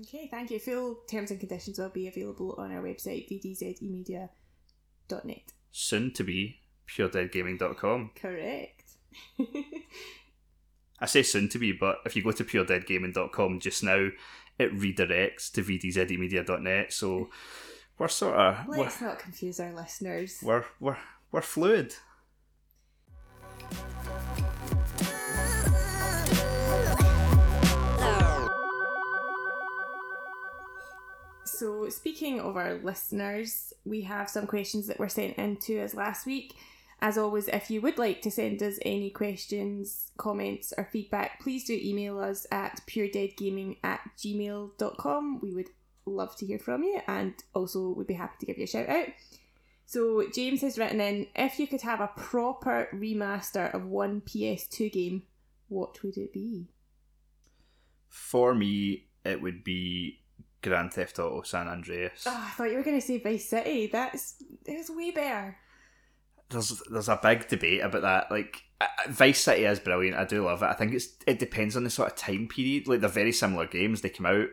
[0.00, 0.58] Okay, thank you.
[0.58, 5.52] Full terms and conditions will be available on our website, vdzemedia.net.
[5.70, 6.58] Soon to be
[6.88, 8.10] puredeadgaming.com.
[8.14, 8.82] Correct.
[10.98, 14.08] I say soon to be, but if you go to puredeadgaming.com just now,
[14.58, 16.92] it redirects to vdzemedia.net.
[16.92, 17.28] So
[17.98, 20.38] we're sort of Let's not confuse our listeners.
[20.42, 20.98] we're we're
[21.32, 21.94] we're fluid.
[31.44, 35.94] So, speaking of our listeners, we have some questions that were sent in to us
[35.94, 36.54] last week.
[37.00, 41.64] As always, if you would like to send us any questions, comments, or feedback, please
[41.64, 45.40] do email us at puredeadgaming at gmail.com.
[45.40, 45.70] We would
[46.06, 48.88] love to hear from you and also would be happy to give you a shout
[48.88, 49.08] out.
[49.84, 54.90] So, James has written in if you could have a proper remaster of one PS2
[54.90, 55.22] game,
[55.68, 56.66] what would it be?
[58.08, 60.20] For me, it would be
[60.62, 62.24] Grand Theft Auto San Andreas.
[62.26, 63.86] Oh, I thought you were going to say Vice City.
[63.86, 65.56] That's it's way better.
[66.48, 68.30] There's there's a big debate about that.
[68.30, 68.62] Like
[69.08, 70.16] Vice City is brilliant.
[70.16, 70.66] I do love it.
[70.66, 72.86] I think it's it depends on the sort of time period.
[72.86, 74.00] Like they're very similar games.
[74.00, 74.48] They come out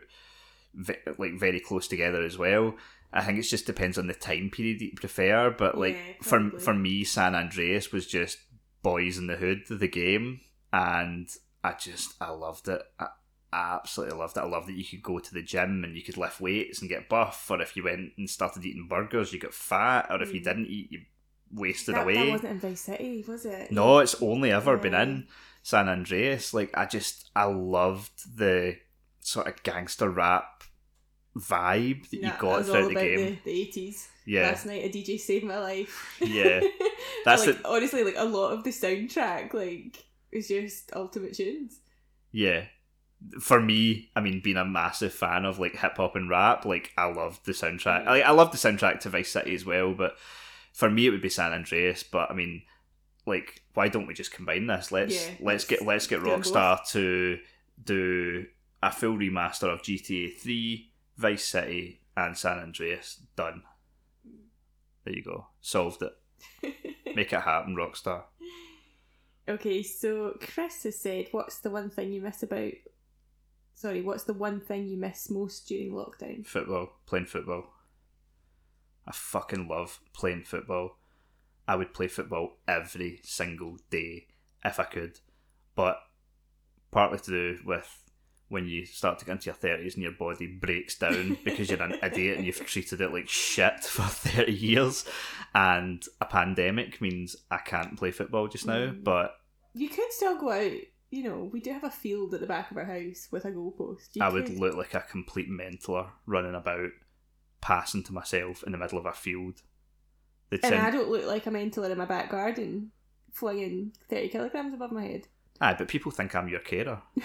[0.74, 2.74] ve- like very close together as well.
[3.12, 5.50] I think it just depends on the time period that you prefer.
[5.50, 8.38] But like Yeah, for for me, San Andreas was just
[8.84, 10.40] Boyz n the Hood of the game,
[10.72, 11.28] and
[11.62, 12.82] I just I loved it.
[12.98, 13.06] I,
[13.52, 14.40] I absolutely loved it.
[14.40, 16.90] I loved that you could go to the gym and you could lift weights and
[16.90, 20.34] get buff, or if you went and started eating burgers, you got fat, or if
[20.34, 20.44] you Mm.
[20.44, 21.02] didn't eat, you
[21.54, 22.14] wasted That, away.
[22.16, 23.70] that wasn't in Vice City, was it?
[23.72, 25.26] No, it's only ever been in
[25.62, 26.52] San Andreas.
[26.54, 28.76] Like I just I loved the
[29.20, 30.62] sort of gangster rap
[31.36, 33.38] vibe that you got that was all throughout the game.
[33.44, 34.06] The, the 80s.
[34.26, 34.42] Yeah.
[34.48, 36.16] Last night a DJ saved my life.
[36.20, 36.60] Yeah.
[37.24, 41.80] That's like, the- honestly like a lot of the soundtrack like was just ultimate tunes.
[42.32, 42.64] Yeah.
[43.40, 46.92] For me, I mean, being a massive fan of like hip hop and rap, like
[46.98, 48.06] I loved the soundtrack.
[48.06, 50.16] I, I love the soundtrack to Vice City as well, but
[50.74, 52.02] for me it would be San Andreas.
[52.02, 52.62] But I mean,
[53.24, 54.92] like, why don't we just combine this?
[54.92, 57.38] Let's Yeah, let's get let's get Rockstar to
[57.82, 58.44] do
[58.82, 63.22] a full remaster of GTA Three, Vice City, and San Andreas.
[63.36, 63.62] Done.
[65.04, 65.46] There you go.
[65.60, 66.74] Solved it.
[67.16, 68.24] Make it happen, Rockstar.
[69.48, 72.72] okay, so Chris has said, What's the one thing you miss about
[73.74, 76.46] sorry, what's the one thing you miss most during lockdown?
[76.46, 77.73] Football, playing football.
[79.06, 80.98] I fucking love playing football.
[81.66, 84.26] I would play football every single day
[84.64, 85.20] if I could.
[85.74, 85.98] But
[86.90, 88.04] partly to do with
[88.48, 91.82] when you start to get into your 30s and your body breaks down because you're
[91.82, 95.04] an idiot and you've treated it like shit for 30 years.
[95.54, 98.86] And a pandemic means I can't play football just now.
[98.88, 99.04] Mm.
[99.04, 99.34] But
[99.74, 100.72] You could still go out,
[101.10, 103.50] you know, we do have a field at the back of our house with a
[103.50, 104.10] goalpost.
[104.14, 106.90] You I would look like a complete mentaler running about,
[107.64, 109.62] passing to myself in the middle of a field.
[110.50, 112.92] They'd And send- I don't look like a mentaler in my back garden
[113.32, 115.28] flinging 30 kilograms above my head.
[115.62, 117.00] Aye, but people think I'm your carer.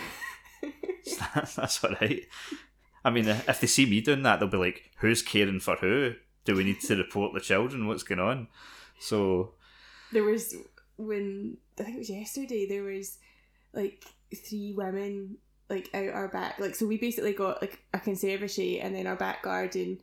[1.35, 2.23] that's, that's all right.
[3.03, 6.13] I mean, if they see me doing that, they'll be like, "Who's caring for who?
[6.45, 7.87] Do we need to report the children?
[7.87, 8.47] What's going on?"
[8.99, 9.53] So
[10.11, 10.55] There was,
[10.97, 13.17] when, I think it was yesterday, there was
[13.73, 15.37] like three women
[15.69, 16.59] like out our back.
[16.59, 19.99] Like, so we basically got like a conservatory and then our back garden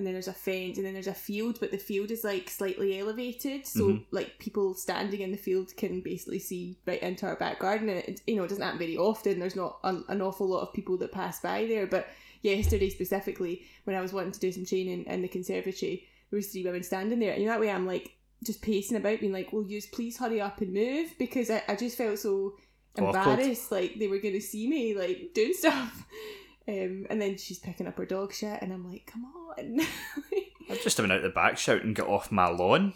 [0.00, 2.48] and then there's a fence and then there's a field but the field is like
[2.48, 4.04] slightly elevated so Mhm.
[4.10, 7.98] like people standing in the field can basically see right into our back garden and
[7.98, 10.72] it, you know it doesn't happen very often there's not an, an awful lot of
[10.72, 12.08] people that pass by there but
[12.40, 16.48] yesterday specifically when I was wanting to do some training in the conservatory there was
[16.48, 19.66] three women standing there and that way I'm like just pacing about being like will
[19.66, 22.54] you please hurry up and move because I, I just felt so
[22.98, 23.38] Awkward.
[23.38, 26.06] embarrassed like they were going to see me like doing stuff
[26.68, 29.80] um, and then she's picking up her dog shit and I'm like come on
[30.70, 32.94] I've just been out the back shouting, "Get off my lawn!"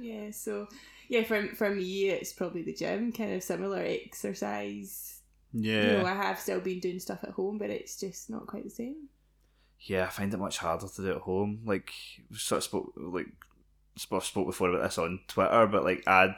[0.00, 0.68] yeah so
[1.08, 5.20] yeah for, for me it's probably the gym kind of similar exercise
[5.52, 8.46] Yeah, you know I have still been doing stuff at home but it's just not
[8.46, 9.08] quite the same
[9.80, 10.04] yeah.
[10.04, 11.60] I find it much harder to do at home.
[11.64, 11.92] Like,
[12.30, 13.28] we sort of spoke like
[13.96, 16.36] spoke before about this on Twitter, but like I'd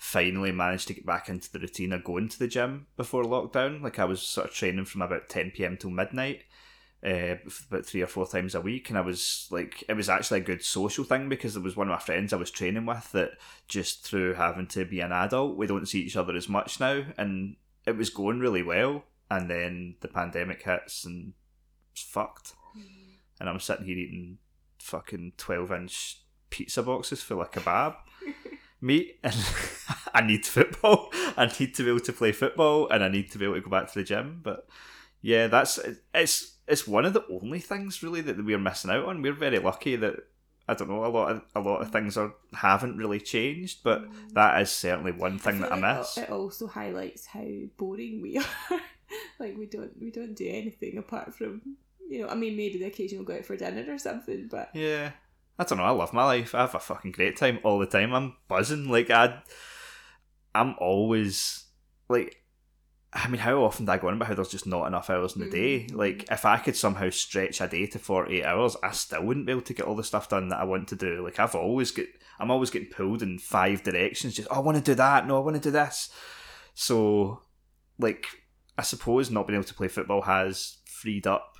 [0.00, 3.82] finally managed to get back into the routine of going to the gym before lockdown.
[3.82, 6.44] Like I was sort of training from about ten pm till midnight.
[7.04, 7.36] Uh,
[7.70, 10.44] about three or four times a week, and I was like, it was actually a
[10.44, 13.32] good social thing because there was one of my friends I was training with that
[13.68, 17.04] just through having to be an adult, we don't see each other as much now,
[17.16, 19.04] and it was going really well.
[19.30, 21.32] And then the pandemic hits, and
[21.92, 22.52] it's fucked.
[23.38, 24.38] And I'm sitting here eating
[24.78, 26.20] fucking twelve inch
[26.50, 27.96] pizza boxes full of kebab
[28.80, 29.34] meat, and
[30.14, 31.10] I need football.
[31.36, 33.60] I need to be able to play football, and I need to be able to
[33.60, 34.40] go back to the gym.
[34.42, 34.68] But
[35.22, 35.78] yeah, that's
[36.14, 39.22] it's it's one of the only things really that we're missing out on.
[39.22, 40.16] We're very lucky that
[40.68, 44.02] I don't know a lot of a lot of things are haven't really changed, but
[44.02, 44.32] mm.
[44.34, 46.16] that is certainly one thing that I miss.
[46.16, 48.38] It also highlights how boring we
[48.70, 48.80] are.
[49.40, 51.60] like we don't we don't do anything apart from
[52.08, 55.10] you know I mean maybe the occasional go out for dinner or something, but Yeah.
[55.60, 56.54] I don't know, I love my life.
[56.54, 58.14] I have a fucking great time all the time.
[58.14, 58.88] I'm buzzing.
[58.88, 59.42] Like I
[60.54, 61.66] I'm always
[62.08, 62.36] like
[63.12, 65.34] I mean, how often do I go on about how there's just not enough hours
[65.34, 65.86] in the day?
[65.90, 65.96] Mhm.
[65.96, 69.50] Like, if I could somehow stretch a day to 48 hours, I still wouldn't be
[69.52, 71.24] able to get all the stuff done that I want to do.
[71.24, 72.06] Like, I've always get,
[72.38, 74.36] I'm always getting pulled in five directions.
[74.36, 75.26] Just, oh, I want to do that.
[75.26, 76.08] No, I want to do this.
[76.74, 77.42] So,
[77.98, 78.26] like,
[78.78, 81.56] I suppose not being able to play football has freed up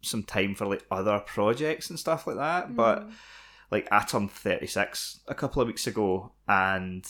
[0.00, 2.74] some time for like other projects and stuff like that.
[2.74, 3.12] But Mm.
[3.70, 7.06] Like I turned 36 a couple of weeks ago and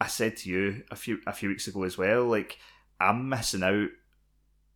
[0.00, 2.58] I said to you a few a few weeks ago as well like
[3.00, 3.90] I'm missing out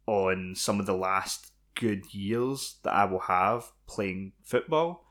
[0.06, 5.04] on some of the last good years that I will have playing football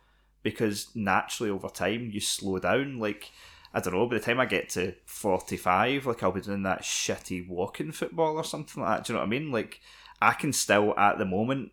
[0.44, 3.00] because naturally over time you slow down.
[3.00, 3.32] Like
[3.74, 6.82] I don't know by the time I get to 45 like I'll be doing that
[6.82, 9.06] shitty walking football or something like that.
[9.06, 9.52] Do you know what I mean?
[9.52, 9.82] Like
[10.22, 11.72] I can still at the moment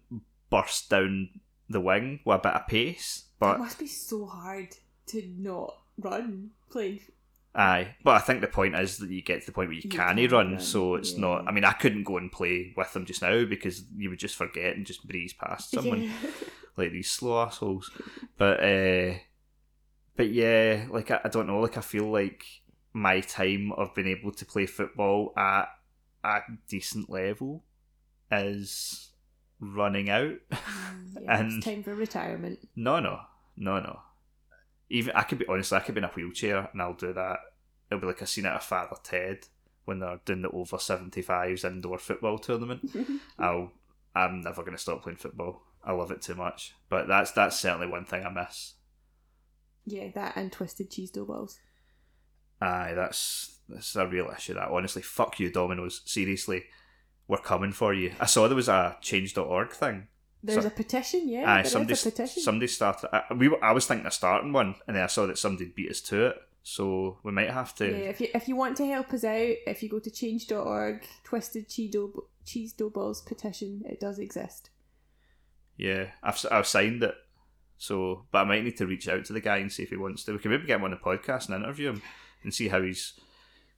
[0.51, 1.31] burst down
[1.73, 4.69] the wing with a bit of pace but it must be so hard
[5.07, 7.01] to not run playing.
[7.55, 9.83] Aye, but I think the point is that you get to the point where you,
[9.85, 11.47] You can't can run, run, so it's not.
[11.47, 14.37] I mean, I couldn't go and play with them just now because you would just
[14.37, 16.13] forget and just breeze past someone Yeah.
[16.79, 17.91] like these slow assholes.
[18.39, 19.15] But uh,
[20.17, 21.61] but yeah, like I, I don't know.
[21.61, 22.43] Like I feel like
[22.95, 25.67] my time of being able to play football at
[26.25, 27.65] a decent level
[28.31, 29.11] is
[29.63, 30.35] running out.
[31.15, 32.59] Mm, yeah, And- it's time for retirement.
[32.75, 33.21] No, no,
[33.57, 34.01] no, no.
[34.89, 37.39] Even I could be honestly, I could be in a wheelchair and I'll do that.
[37.91, 39.47] It'll be like a scene out of Father Ted
[39.85, 42.91] when they're doing the over seventy fives indoor football tournament.
[43.39, 43.73] I'll
[44.15, 45.63] I'm never gonna stop playing football.
[45.85, 46.75] I love it too much.
[46.89, 48.73] But that's that's certainly one thing I miss.
[49.85, 51.59] yeah, that and twisted cheese dough balls.
[52.61, 54.55] Aye, that's that's a real issue.
[54.55, 56.01] That honestly, fuck you, Domino's.
[56.07, 56.65] Seriously,
[57.29, 58.13] we're coming for you.
[58.21, 60.09] I saw there was a change.org thing.
[60.43, 61.51] There's So- a petition, yeah.
[61.53, 62.43] Aye, somebody a petition.
[62.43, 63.09] somebody started.
[63.15, 65.91] I, we I was thinking of starting one, and then I saw that somebody beat
[65.91, 66.37] us to it.
[66.65, 67.87] So we might have to.
[67.89, 71.05] Yeah, if you if you want to help us out, if you go to change.org,
[71.25, 74.71] twisted cheese dough, cheese dough balls petition, it does exist.
[75.77, 77.15] Yeah, I've I've signed it.
[77.79, 79.97] So, but I might need to reach out to the guy and see if he
[79.97, 80.33] wants to.
[80.33, 82.03] We can maybe get him on the podcast and interview him
[82.45, 83.15] and see how he's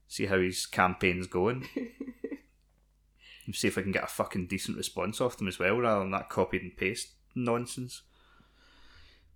[0.07, 1.67] see how his campaign's going.
[3.47, 6.01] and see if I can get a fucking decent response off them as well, rather
[6.01, 8.03] than that copied and paste nonsense.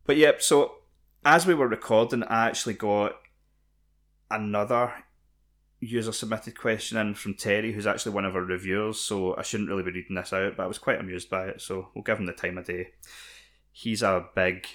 [0.07, 0.77] But yep, so
[1.25, 3.17] as we were recording, I actually got
[4.31, 4.93] another
[5.81, 9.69] user submitted question in from Terry, who's actually one of our reviewers, so I shouldn't
[9.69, 12.19] really be reading this out, but I was quite amused by it, so we'll give
[12.19, 12.89] him the time of day.
[13.71, 14.67] He's a big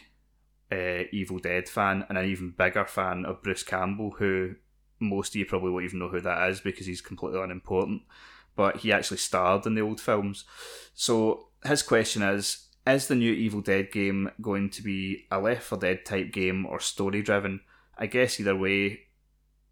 [0.72, 4.56] uh, Evil Dead fan and an even bigger fan of Bruce Campbell, who
[5.00, 8.04] most of you probably won't even know who that is because he's completely unimportant.
[8.56, 10.46] But he actually starred in the old films.
[10.94, 15.64] So his question is Is the new Evil Dead game going to be a Left
[15.64, 17.62] 4 Dead type game or story driven?
[17.98, 19.02] I guess either way,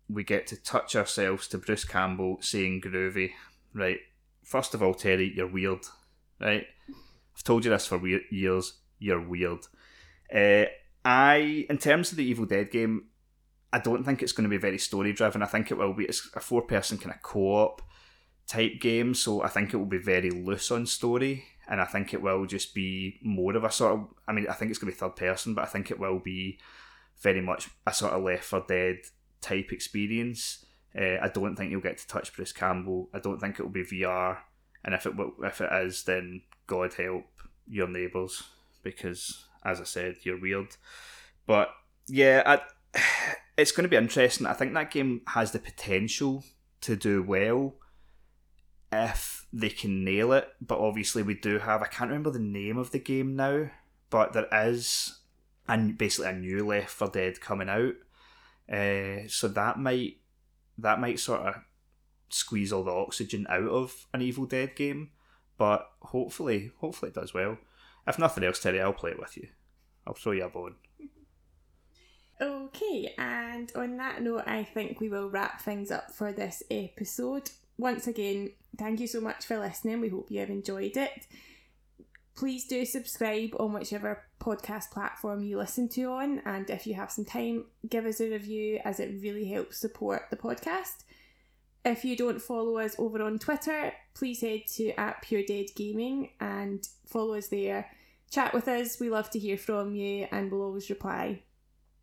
[0.10, 3.32] we get to touch ourselves to Bruce Campbell saying groovy.
[3.74, 4.00] Right.
[4.44, 5.86] First of all, Terry, you're weird.
[6.40, 6.66] Right.
[7.36, 8.74] I've told you this for we- years.
[9.00, 9.60] You're weird.
[10.34, 10.66] Uh,
[11.04, 13.06] I, in terms of the Evil Dead game,
[13.74, 15.42] I don't think it's going to be very story driven.
[15.42, 17.82] I think it will be it's a four person kind of co op
[18.48, 22.14] type game, so I think it will be very loose on story, and I think
[22.14, 24.08] it will just be more of a sort of.
[24.28, 26.20] I mean, I think it's going to be third person, but I think it will
[26.20, 26.60] be
[27.22, 28.98] very much a sort of Left 4 Dead
[29.42, 30.66] type experience.
[30.98, 33.10] Uh, I don't think you'll get to touch Bruce Campbell.
[33.14, 34.38] I don't think it will be VR,
[34.84, 37.26] and if it will, if it is, then God help
[37.68, 38.44] your neighbours
[38.84, 40.76] because, as I said, you're weird.
[41.46, 41.70] But
[42.08, 43.00] yeah, I,
[43.58, 44.46] it's going to be interesting.
[44.46, 46.44] I think that game has the potential
[46.82, 47.76] to do well
[48.92, 50.50] if they can nail it.
[50.62, 51.82] But obviously, we do have.
[51.82, 53.70] I can't remember the name of the game now,
[54.10, 55.22] but there is
[55.68, 57.94] and basically a new Left 4 Dead coming out.
[58.72, 60.18] Uh, so that might
[60.78, 61.56] that might sort of
[62.30, 65.12] squeeze all the oxygen out of an Evil Dead game.
[65.58, 67.58] But hopefully, hopefully it does well.
[68.08, 69.50] If nothing else, Terry, I'll play it with you.
[70.08, 70.76] I'll throw you a bone.
[72.42, 77.52] Okay, and on that note, I think we will wrap things up for this episode.
[77.78, 80.02] Once again, thank you so much for listening.
[80.02, 81.28] We hope you have enjoyed it.
[82.36, 87.12] Please do subscribe on whichever podcast platform you listen to on, and if you have
[87.12, 91.04] some time, give us a review as it really helps support the podcast.
[91.84, 96.30] If you don't follow us over on Twitter, please head to at Pure Dead Gaming
[96.40, 97.90] and follow us there.
[98.30, 101.42] Chat with us, we love to hear from you and we'll always reply.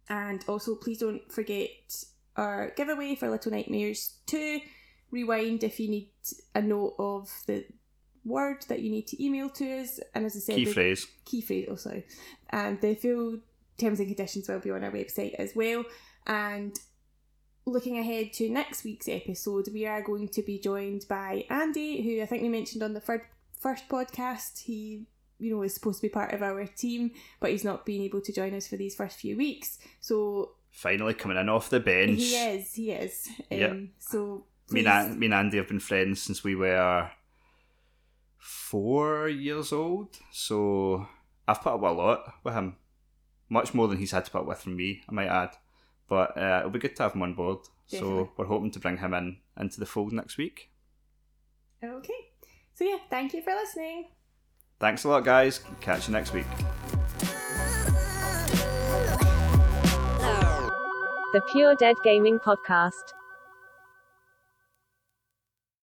[0.09, 2.05] And also, please don't forget
[2.37, 4.61] our giveaway for Little Nightmares 2.
[5.11, 6.11] Rewind if you need
[6.55, 7.65] a note of the
[8.25, 10.01] word that you need to email to us.
[10.15, 11.07] And as I said, Key the- phrase.
[11.25, 12.03] key phrase, also.
[12.51, 13.39] And the full
[13.79, 15.85] terms and conditions will be on our website as well.
[16.27, 16.79] And
[17.65, 22.23] looking ahead to next week's episode, we are going to be joined by Andy, who
[22.23, 23.27] I think we mentioned on the fir-
[23.59, 24.61] first podcast.
[24.61, 25.07] He,
[25.39, 28.21] you know, is supposed to be part of our team, but he's not been able
[28.23, 29.79] to join us for these first few weeks.
[30.01, 32.19] So Finally coming in off the bench.
[32.19, 33.29] he is, he is.
[33.51, 33.77] Um, Yep.
[34.01, 37.11] So Me and, me and Andy have been friends since we were
[38.37, 40.19] four years old.
[40.31, 41.07] So
[41.47, 42.77] I've put up a lot with him.
[43.49, 45.57] Much more than he's had to put up with from me, I might add.
[46.07, 47.59] But uh, it'll be good to have him on board.
[47.91, 48.25] Definitely.
[48.25, 50.71] So we're hoping to bring him in into the fold next week.
[51.83, 52.13] okay.
[52.75, 54.09] So yeah, thank you for listening.
[54.79, 55.61] Thanks a lot, guys.
[55.81, 56.47] Catch you next week.
[61.33, 63.13] The Pure Dead Gaming Podcast.